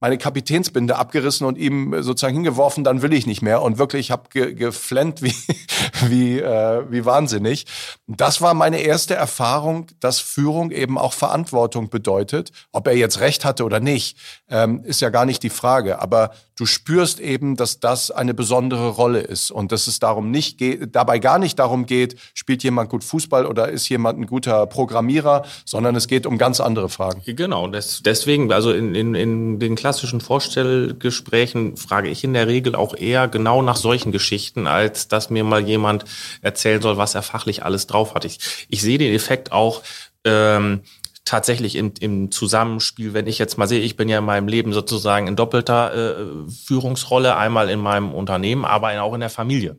meine 0.00 0.18
Kapitänsbinde 0.18 0.96
abgerissen 0.96 1.46
und 1.46 1.56
ihm 1.56 2.02
sozusagen 2.02 2.34
hingeworfen, 2.34 2.84
dann 2.84 3.02
will 3.02 3.12
ich 3.12 3.26
nicht 3.26 3.42
mehr. 3.42 3.62
Und 3.62 3.78
wirklich, 3.78 4.06
ich 4.06 4.10
habe 4.10 4.28
ge 4.28 4.54
geflennt 4.54 5.22
wie, 5.22 5.34
wie, 6.08 6.38
äh, 6.38 6.84
wie 6.90 7.04
wahnsinnig. 7.04 7.66
Das 8.06 8.40
war 8.40 8.54
meine 8.54 8.80
erste 8.80 9.14
Erfahrung, 9.14 9.86
dass 10.00 10.20
Führung 10.20 10.70
eben 10.70 10.98
auch 10.98 11.12
Verantwortung 11.12 11.88
bedeutet. 11.88 12.52
Ob 12.72 12.86
er 12.86 12.96
jetzt 12.96 13.20
recht 13.20 13.44
hatte 13.44 13.64
oder 13.64 13.80
nicht, 13.80 14.18
ähm, 14.48 14.82
ist 14.84 15.00
ja 15.00 15.10
gar 15.10 15.24
nicht 15.24 15.42
die 15.42 15.50
Frage. 15.50 16.00
Aber 16.00 16.32
du 16.56 16.66
spürst 16.66 17.20
eben, 17.20 17.56
dass 17.56 17.80
das 17.80 18.10
eine 18.10 18.34
besondere 18.34 18.88
Rolle 18.88 19.20
ist 19.20 19.50
und 19.50 19.72
dass 19.72 19.86
es 19.86 19.98
darum 20.00 20.30
nicht 20.30 20.58
geht, 20.58 20.96
dabei 20.96 21.18
gar 21.18 21.38
nicht 21.38 21.58
darum 21.58 21.86
geht, 21.86 22.16
spielt 22.34 22.62
jemand 22.62 22.90
gut 22.90 23.04
Fußball 23.04 23.46
oder 23.46 23.68
ist 23.68 23.88
jemand 23.88 24.18
ein 24.18 24.26
guter 24.26 24.66
Programmierer, 24.66 25.44
sondern 25.64 25.94
es 25.94 26.08
geht 26.08 26.26
um 26.26 26.38
ganz 26.38 26.60
andere 26.60 26.88
Fragen. 26.88 27.22
Genau, 27.26 27.68
das, 27.68 28.02
deswegen, 28.02 28.50
also 28.52 28.72
in, 28.72 28.94
in, 28.94 29.14
in 29.14 29.58
den 29.58 29.76
klassischen 29.76 30.20
Vorstellgesprächen 30.20 31.76
frage 31.76 32.08
ich 32.08 32.24
in 32.24 32.32
der 32.32 32.48
Regel 32.48 32.74
auch 32.74 32.96
eher 32.96 33.28
genau 33.28 33.60
nach 33.62 33.76
solchen 33.76 34.10
Geschichten, 34.10 34.66
als 34.66 35.08
dass 35.08 35.30
mir 35.30 35.44
mal 35.44 35.66
jemand 35.66 36.04
erzählen 36.40 36.80
soll, 36.80 36.96
was 36.96 37.14
er 37.14 37.22
fachlich 37.22 37.64
alles 37.64 37.86
drauf 37.86 38.14
hat. 38.14 38.24
Ich, 38.24 38.38
ich 38.68 38.80
sehe 38.80 38.98
den 38.98 39.14
Effekt 39.14 39.52
auch, 39.52 39.82
ähm, 40.24 40.80
tatsächlich 41.26 41.76
im, 41.76 41.92
im 42.00 42.30
Zusammenspiel, 42.30 43.12
wenn 43.12 43.26
ich 43.26 43.38
jetzt 43.38 43.58
mal 43.58 43.66
sehe, 43.66 43.80
ich 43.80 43.96
bin 43.96 44.08
ja 44.08 44.20
in 44.20 44.24
meinem 44.24 44.48
Leben 44.48 44.72
sozusagen 44.72 45.26
in 45.26 45.36
doppelter 45.36 45.92
äh, 45.94 46.50
Führungsrolle, 46.64 47.36
einmal 47.36 47.68
in 47.68 47.80
meinem 47.80 48.14
Unternehmen, 48.14 48.64
aber 48.64 49.02
auch 49.02 49.12
in 49.12 49.20
der 49.20 49.30
Familie 49.30 49.76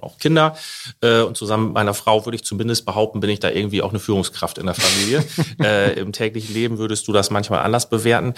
auch 0.00 0.18
Kinder 0.18 0.56
äh, 1.00 1.20
und 1.20 1.36
zusammen 1.36 1.66
mit 1.66 1.74
meiner 1.74 1.94
Frau 1.94 2.24
würde 2.26 2.36
ich 2.36 2.44
zumindest 2.44 2.84
behaupten, 2.84 3.20
bin 3.20 3.30
ich 3.30 3.40
da 3.40 3.50
irgendwie 3.50 3.82
auch 3.82 3.90
eine 3.90 3.98
Führungskraft 3.98 4.58
in 4.58 4.66
der 4.66 4.74
Familie. 4.74 5.24
äh, 5.62 5.98
Im 5.98 6.12
täglichen 6.12 6.54
Leben 6.54 6.78
würdest 6.78 7.08
du 7.08 7.12
das 7.12 7.30
manchmal 7.30 7.60
anders 7.60 7.88
bewerten. 7.88 8.34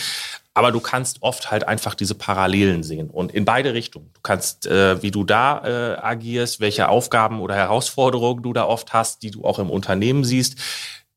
Aber 0.55 0.71
du 0.71 0.81
kannst 0.81 1.23
oft 1.23 1.51
halt 1.51 1.67
einfach 1.67 1.95
diese 1.95 2.15
Parallelen 2.15 2.83
sehen 2.83 3.11
und 3.11 3.33
in 3.33 3.45
beide 3.45 3.75
Richtungen. 3.75 4.11
Du 4.15 4.21
kannst, 4.23 4.67
äh, 4.67 5.03
wie 5.03 5.11
du 5.11 5.25
da 5.25 5.65
äh, 5.65 6.01
agierst, 6.01 6.61
welche 6.61 6.89
Aufgaben 6.89 7.41
oder 7.41 7.57
Herausforderungen 7.57 8.43
du 8.43 8.53
da 8.53 8.65
oft 8.65 8.93
hast, 8.93 9.23
die 9.23 9.31
du 9.31 9.45
auch 9.45 9.59
im 9.59 9.71
Unternehmen 9.71 10.25
siehst. 10.25 10.57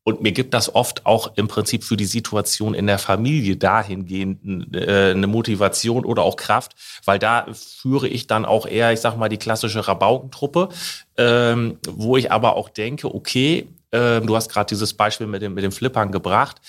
Und 0.08 0.22
mir 0.22 0.32
gibt 0.32 0.54
das 0.54 0.74
oft 0.74 1.04
auch 1.04 1.32
im 1.36 1.48
Prinzip 1.48 1.84
für 1.84 1.98
die 1.98 2.06
Situation 2.06 2.72
in 2.72 2.86
der 2.86 2.98
Familie 2.98 3.58
dahingehend 3.58 4.74
äh, 4.74 5.10
eine 5.10 5.26
Motivation 5.26 6.06
oder 6.06 6.22
auch 6.22 6.36
Kraft, 6.36 6.72
weil 7.04 7.18
da 7.18 7.44
führe 7.52 8.08
ich 8.08 8.26
dann 8.26 8.46
auch 8.46 8.64
eher, 8.64 8.90
ich 8.90 9.00
sag 9.00 9.18
mal, 9.18 9.28
die 9.28 9.36
klassische 9.36 9.86
Rabaukentruppe, 9.86 10.70
ähm, 11.18 11.76
wo 11.86 12.16
ich 12.16 12.32
aber 12.32 12.56
auch 12.56 12.70
denke, 12.70 13.14
okay, 13.14 13.68
äh, 13.90 14.22
du 14.22 14.34
hast 14.34 14.50
gerade 14.50 14.68
dieses 14.70 14.94
Beispiel 14.94 15.26
mit 15.26 15.42
dem, 15.42 15.52
mit 15.52 15.62
dem 15.62 15.72
Flippern 15.72 16.10
gebracht. 16.10 16.62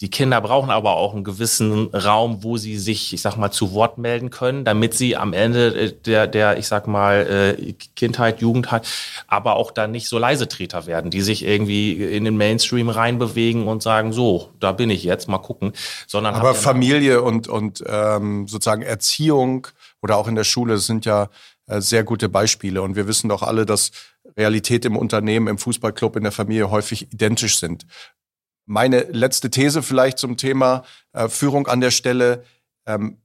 Die 0.00 0.10
Kinder 0.10 0.40
brauchen 0.40 0.70
aber 0.70 0.96
auch 0.96 1.12
einen 1.12 1.24
gewissen 1.24 1.88
Raum, 1.88 2.44
wo 2.44 2.56
sie 2.56 2.78
sich, 2.78 3.12
ich 3.12 3.20
sag 3.20 3.36
mal, 3.36 3.50
zu 3.50 3.72
Wort 3.72 3.98
melden 3.98 4.30
können, 4.30 4.64
damit 4.64 4.94
sie 4.94 5.16
am 5.16 5.32
Ende 5.32 5.74
äh, 5.74 5.92
der, 5.92 6.28
der 6.28 6.56
ich 6.56 6.68
sag 6.68 6.86
mal, 6.86 7.56
äh, 7.58 7.72
Kindheit, 7.96 8.40
Jugendheit, 8.40 8.86
aber 9.26 9.56
auch 9.56 9.72
dann 9.72 9.90
nicht 9.90 10.08
so 10.08 10.18
Leisetreter 10.18 10.86
werden, 10.86 11.10
die 11.10 11.20
sich 11.20 11.44
irgendwie 11.44 11.94
in 11.94 12.24
den 12.24 12.36
Mainstream 12.36 12.90
reinbewegen 12.90 13.66
und 13.66 13.82
sagen, 13.82 14.12
so, 14.12 14.50
da 14.60 14.70
bin 14.70 14.88
ich 14.88 15.02
jetzt, 15.02 15.28
mal 15.28 15.38
gucken. 15.38 15.72
Sondern 16.06 16.36
aber 16.36 16.54
Familie 16.54 17.22
und, 17.22 17.48
und 17.48 17.82
ähm, 17.86 18.46
sozusagen 18.46 18.82
Erziehung 18.82 19.66
oder 20.00 20.16
auch 20.16 20.28
in 20.28 20.36
der 20.36 20.44
Schule. 20.44 20.78
Sind 20.78 21.06
ja 21.06 21.28
äh, 21.66 21.80
sehr 21.80 22.04
gute 22.04 22.28
Beispiele. 22.28 22.82
Und 22.82 22.96
wir 22.96 23.08
wissen 23.08 23.28
doch 23.28 23.42
alle, 23.42 23.66
dass 23.66 23.90
Realität 24.36 24.84
im 24.84 24.96
Unternehmen, 24.96 25.48
im 25.48 25.58
Fußballclub, 25.58 26.16
in 26.16 26.22
der 26.22 26.32
Familie 26.32 26.70
häufig 26.70 27.12
identisch 27.12 27.58
sind. 27.58 27.84
Meine 28.68 29.00
letzte 29.00 29.50
These 29.50 29.82
vielleicht 29.82 30.18
zum 30.18 30.36
Thema 30.36 30.84
äh, 31.14 31.28
Führung 31.28 31.66
an 31.68 31.80
der 31.80 31.90
Stelle. 31.90 32.44
Ähm, 32.86 33.16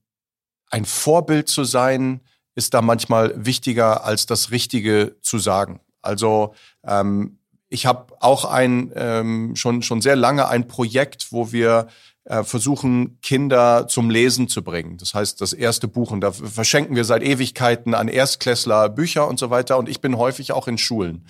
ein 0.71 0.85
Vorbild 0.85 1.49
zu 1.49 1.65
sein, 1.65 2.21
ist 2.55 2.73
da 2.73 2.81
manchmal 2.81 3.45
wichtiger 3.45 4.05
als 4.05 4.25
das 4.25 4.51
Richtige 4.51 5.17
zu 5.21 5.39
sagen. 5.39 5.81
Also 6.01 6.55
ähm, 6.85 7.39
ich 7.67 7.85
habe 7.85 8.13
auch 8.21 8.45
ein 8.45 8.93
ähm, 8.95 9.55
schon 9.57 9.81
schon 9.81 10.01
sehr 10.01 10.15
lange 10.15 10.47
ein 10.47 10.67
Projekt, 10.67 11.31
wo 11.31 11.51
wir 11.51 11.87
äh, 12.23 12.43
versuchen 12.43 13.19
Kinder 13.21 13.87
zum 13.89 14.09
Lesen 14.09 14.47
zu 14.47 14.63
bringen. 14.63 14.97
Das 14.97 15.13
heißt, 15.13 15.41
das 15.41 15.51
erste 15.51 15.89
Buch 15.89 16.11
und 16.11 16.21
da 16.21 16.31
verschenken 16.31 16.95
wir 16.95 17.03
seit 17.03 17.21
Ewigkeiten 17.21 17.95
an 17.95 18.07
Erstklässler 18.07 18.87
Bücher 18.87 19.27
und 19.27 19.39
so 19.39 19.49
weiter. 19.49 19.77
Und 19.77 19.89
ich 19.89 19.99
bin 19.99 20.17
häufig 20.17 20.53
auch 20.53 20.69
in 20.69 20.77
Schulen 20.77 21.25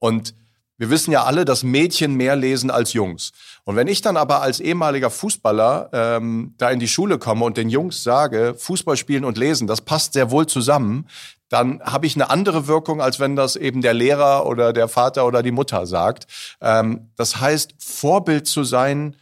und 0.00 0.34
wir 0.76 0.90
wissen 0.90 1.12
ja 1.12 1.24
alle, 1.24 1.44
dass 1.44 1.62
Mädchen 1.62 2.14
mehr 2.14 2.36
lesen 2.36 2.70
als 2.70 2.92
Jungs. 2.92 3.32
Und 3.64 3.76
wenn 3.76 3.88
ich 3.88 4.02
dann 4.02 4.16
aber 4.16 4.42
als 4.42 4.60
ehemaliger 4.60 5.10
Fußballer 5.10 5.90
ähm, 5.92 6.54
da 6.58 6.70
in 6.70 6.80
die 6.80 6.88
Schule 6.88 7.18
komme 7.18 7.44
und 7.44 7.56
den 7.56 7.68
Jungs 7.68 8.02
sage, 8.02 8.54
Fußball 8.58 8.96
spielen 8.96 9.24
und 9.24 9.38
lesen, 9.38 9.66
das 9.66 9.80
passt 9.80 10.14
sehr 10.14 10.30
wohl 10.30 10.46
zusammen, 10.46 11.06
dann 11.48 11.80
habe 11.82 12.06
ich 12.06 12.16
eine 12.16 12.30
andere 12.30 12.66
Wirkung, 12.66 13.00
als 13.00 13.20
wenn 13.20 13.36
das 13.36 13.54
eben 13.54 13.80
der 13.80 13.94
Lehrer 13.94 14.46
oder 14.46 14.72
der 14.72 14.88
Vater 14.88 15.26
oder 15.26 15.42
die 15.42 15.52
Mutter 15.52 15.86
sagt. 15.86 16.26
Ähm, 16.60 17.10
das 17.16 17.40
heißt, 17.40 17.74
Vorbild 17.78 18.46
zu 18.46 18.64
sein, 18.64 19.16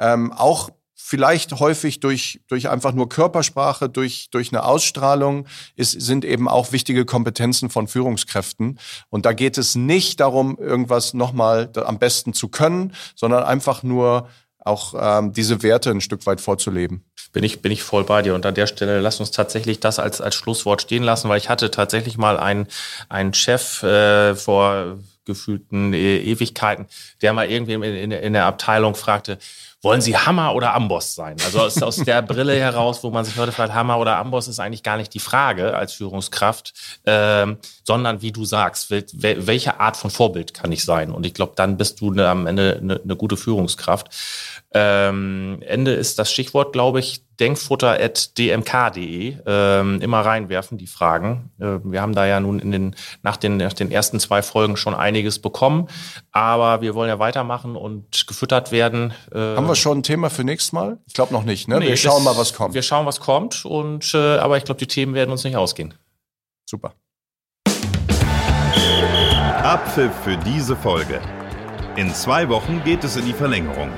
ähm, 0.00 0.32
auch 0.32 0.70
vielleicht 1.08 1.58
häufig 1.58 2.00
durch, 2.00 2.42
durch 2.48 2.68
einfach 2.68 2.92
nur 2.92 3.08
Körpersprache, 3.08 3.88
durch, 3.88 4.28
durch 4.30 4.52
eine 4.52 4.62
Ausstrahlung, 4.64 5.46
ist, 5.74 5.92
sind 5.92 6.22
eben 6.22 6.48
auch 6.48 6.70
wichtige 6.72 7.06
Kompetenzen 7.06 7.70
von 7.70 7.88
Führungskräften. 7.88 8.78
Und 9.08 9.24
da 9.24 9.32
geht 9.32 9.56
es 9.56 9.74
nicht 9.74 10.20
darum, 10.20 10.58
irgendwas 10.58 11.14
nochmal 11.14 11.70
am 11.82 11.98
besten 11.98 12.34
zu 12.34 12.48
können, 12.48 12.92
sondern 13.16 13.42
einfach 13.42 13.82
nur 13.82 14.28
auch 14.58 14.94
ähm, 15.00 15.32
diese 15.32 15.62
Werte 15.62 15.90
ein 15.90 16.02
Stück 16.02 16.26
weit 16.26 16.42
vorzuleben. 16.42 17.04
Bin 17.32 17.42
ich, 17.42 17.62
bin 17.62 17.72
ich 17.72 17.82
voll 17.82 18.04
bei 18.04 18.20
dir. 18.20 18.34
Und 18.34 18.44
an 18.44 18.54
der 18.54 18.66
Stelle 18.66 19.00
lass 19.00 19.18
uns 19.18 19.30
tatsächlich 19.30 19.80
das 19.80 19.98
als, 19.98 20.20
als 20.20 20.34
Schlusswort 20.34 20.82
stehen 20.82 21.04
lassen, 21.04 21.30
weil 21.30 21.38
ich 21.38 21.48
hatte 21.48 21.70
tatsächlich 21.70 22.18
mal 22.18 22.38
einen, 22.38 22.66
einen 23.08 23.32
Chef 23.32 23.82
äh, 23.82 24.34
vor 24.34 24.98
gefühlten 25.28 25.92
e 25.92 26.18
Ewigkeiten, 26.18 26.86
der 27.22 27.32
mal 27.32 27.48
irgendwie 27.48 27.74
in, 27.74 27.82
in, 27.82 28.10
in 28.10 28.32
der 28.32 28.46
Abteilung 28.46 28.96
fragte, 28.96 29.38
wollen 29.80 30.00
Sie 30.00 30.16
Hammer 30.16 30.56
oder 30.56 30.74
Amboss 30.74 31.14
sein? 31.14 31.36
Also 31.44 31.60
aus, 31.60 31.80
aus 31.82 31.96
der 31.96 32.20
Brille 32.22 32.58
heraus, 32.58 33.04
wo 33.04 33.10
man 33.10 33.24
sich 33.24 33.36
heute 33.36 33.52
fragt, 33.52 33.72
Hammer 33.72 33.98
oder 33.98 34.16
Amboss 34.16 34.48
ist 34.48 34.58
eigentlich 34.58 34.82
gar 34.82 34.96
nicht 34.96 35.14
die 35.14 35.20
Frage 35.20 35.76
als 35.76 35.92
Führungskraft, 35.92 36.74
ähm, 37.06 37.58
sondern 37.84 38.20
wie 38.20 38.32
du 38.32 38.44
sagst, 38.44 38.90
wel, 38.90 39.06
welche 39.46 39.78
Art 39.78 39.96
von 39.96 40.10
Vorbild 40.10 40.52
kann 40.52 40.72
ich 40.72 40.84
sein? 40.84 41.12
Und 41.12 41.24
ich 41.24 41.34
glaube, 41.34 41.52
dann 41.54 41.76
bist 41.76 42.00
du 42.00 42.10
ne, 42.10 42.28
am 42.28 42.48
Ende 42.48 42.78
eine 42.82 43.00
ne 43.04 43.16
gute 43.16 43.36
Führungskraft. 43.36 44.08
Ähm, 44.74 45.62
Ende 45.66 45.92
ist 45.92 46.18
das 46.18 46.30
Stichwort, 46.30 46.74
glaube 46.74 47.00
ich, 47.00 47.22
denkfutter.dmk.de. 47.40 49.36
Ähm, 49.46 50.00
immer 50.02 50.20
reinwerfen, 50.20 50.76
die 50.76 50.86
Fragen. 50.86 51.50
Äh, 51.58 51.78
wir 51.84 52.02
haben 52.02 52.14
da 52.14 52.26
ja 52.26 52.38
nun 52.40 52.58
in 52.58 52.72
den, 52.72 52.94
nach, 53.22 53.38
den, 53.38 53.56
nach 53.56 53.72
den 53.72 53.90
ersten 53.90 54.20
zwei 54.20 54.42
Folgen 54.42 54.76
schon 54.76 54.94
einiges 54.94 55.38
bekommen, 55.38 55.88
aber 56.32 56.82
wir 56.82 56.94
wollen 56.94 57.08
ja 57.08 57.18
weitermachen 57.18 57.76
und 57.76 58.26
gefüttert 58.26 58.70
werden. 58.70 59.14
Äh, 59.32 59.38
haben 59.38 59.68
wir 59.68 59.74
schon 59.74 60.00
ein 60.00 60.02
Thema 60.02 60.28
für 60.28 60.44
nächstes 60.44 60.72
Mal? 60.72 60.98
Ich 61.06 61.14
glaube 61.14 61.32
noch 61.32 61.44
nicht. 61.44 61.66
Ne? 61.68 61.78
Nee, 61.78 61.88
wir 61.88 61.96
schauen 61.96 62.24
das, 62.24 62.34
mal, 62.34 62.40
was 62.40 62.52
kommt. 62.52 62.74
Wir 62.74 62.82
schauen, 62.82 63.06
was 63.06 63.20
kommt. 63.20 63.64
Und, 63.64 64.12
äh, 64.14 64.36
aber 64.36 64.58
ich 64.58 64.64
glaube, 64.64 64.80
die 64.80 64.86
Themen 64.86 65.14
werden 65.14 65.30
uns 65.30 65.44
nicht 65.44 65.56
ausgehen. 65.56 65.94
Super. 66.68 66.92
Abpfiff 69.62 70.12
für 70.24 70.36
diese 70.36 70.76
Folge. 70.76 71.20
In 71.96 72.14
zwei 72.14 72.48
Wochen 72.48 72.82
geht 72.84 73.02
es 73.04 73.16
in 73.16 73.24
die 73.24 73.32
Verlängerung. 73.32 73.90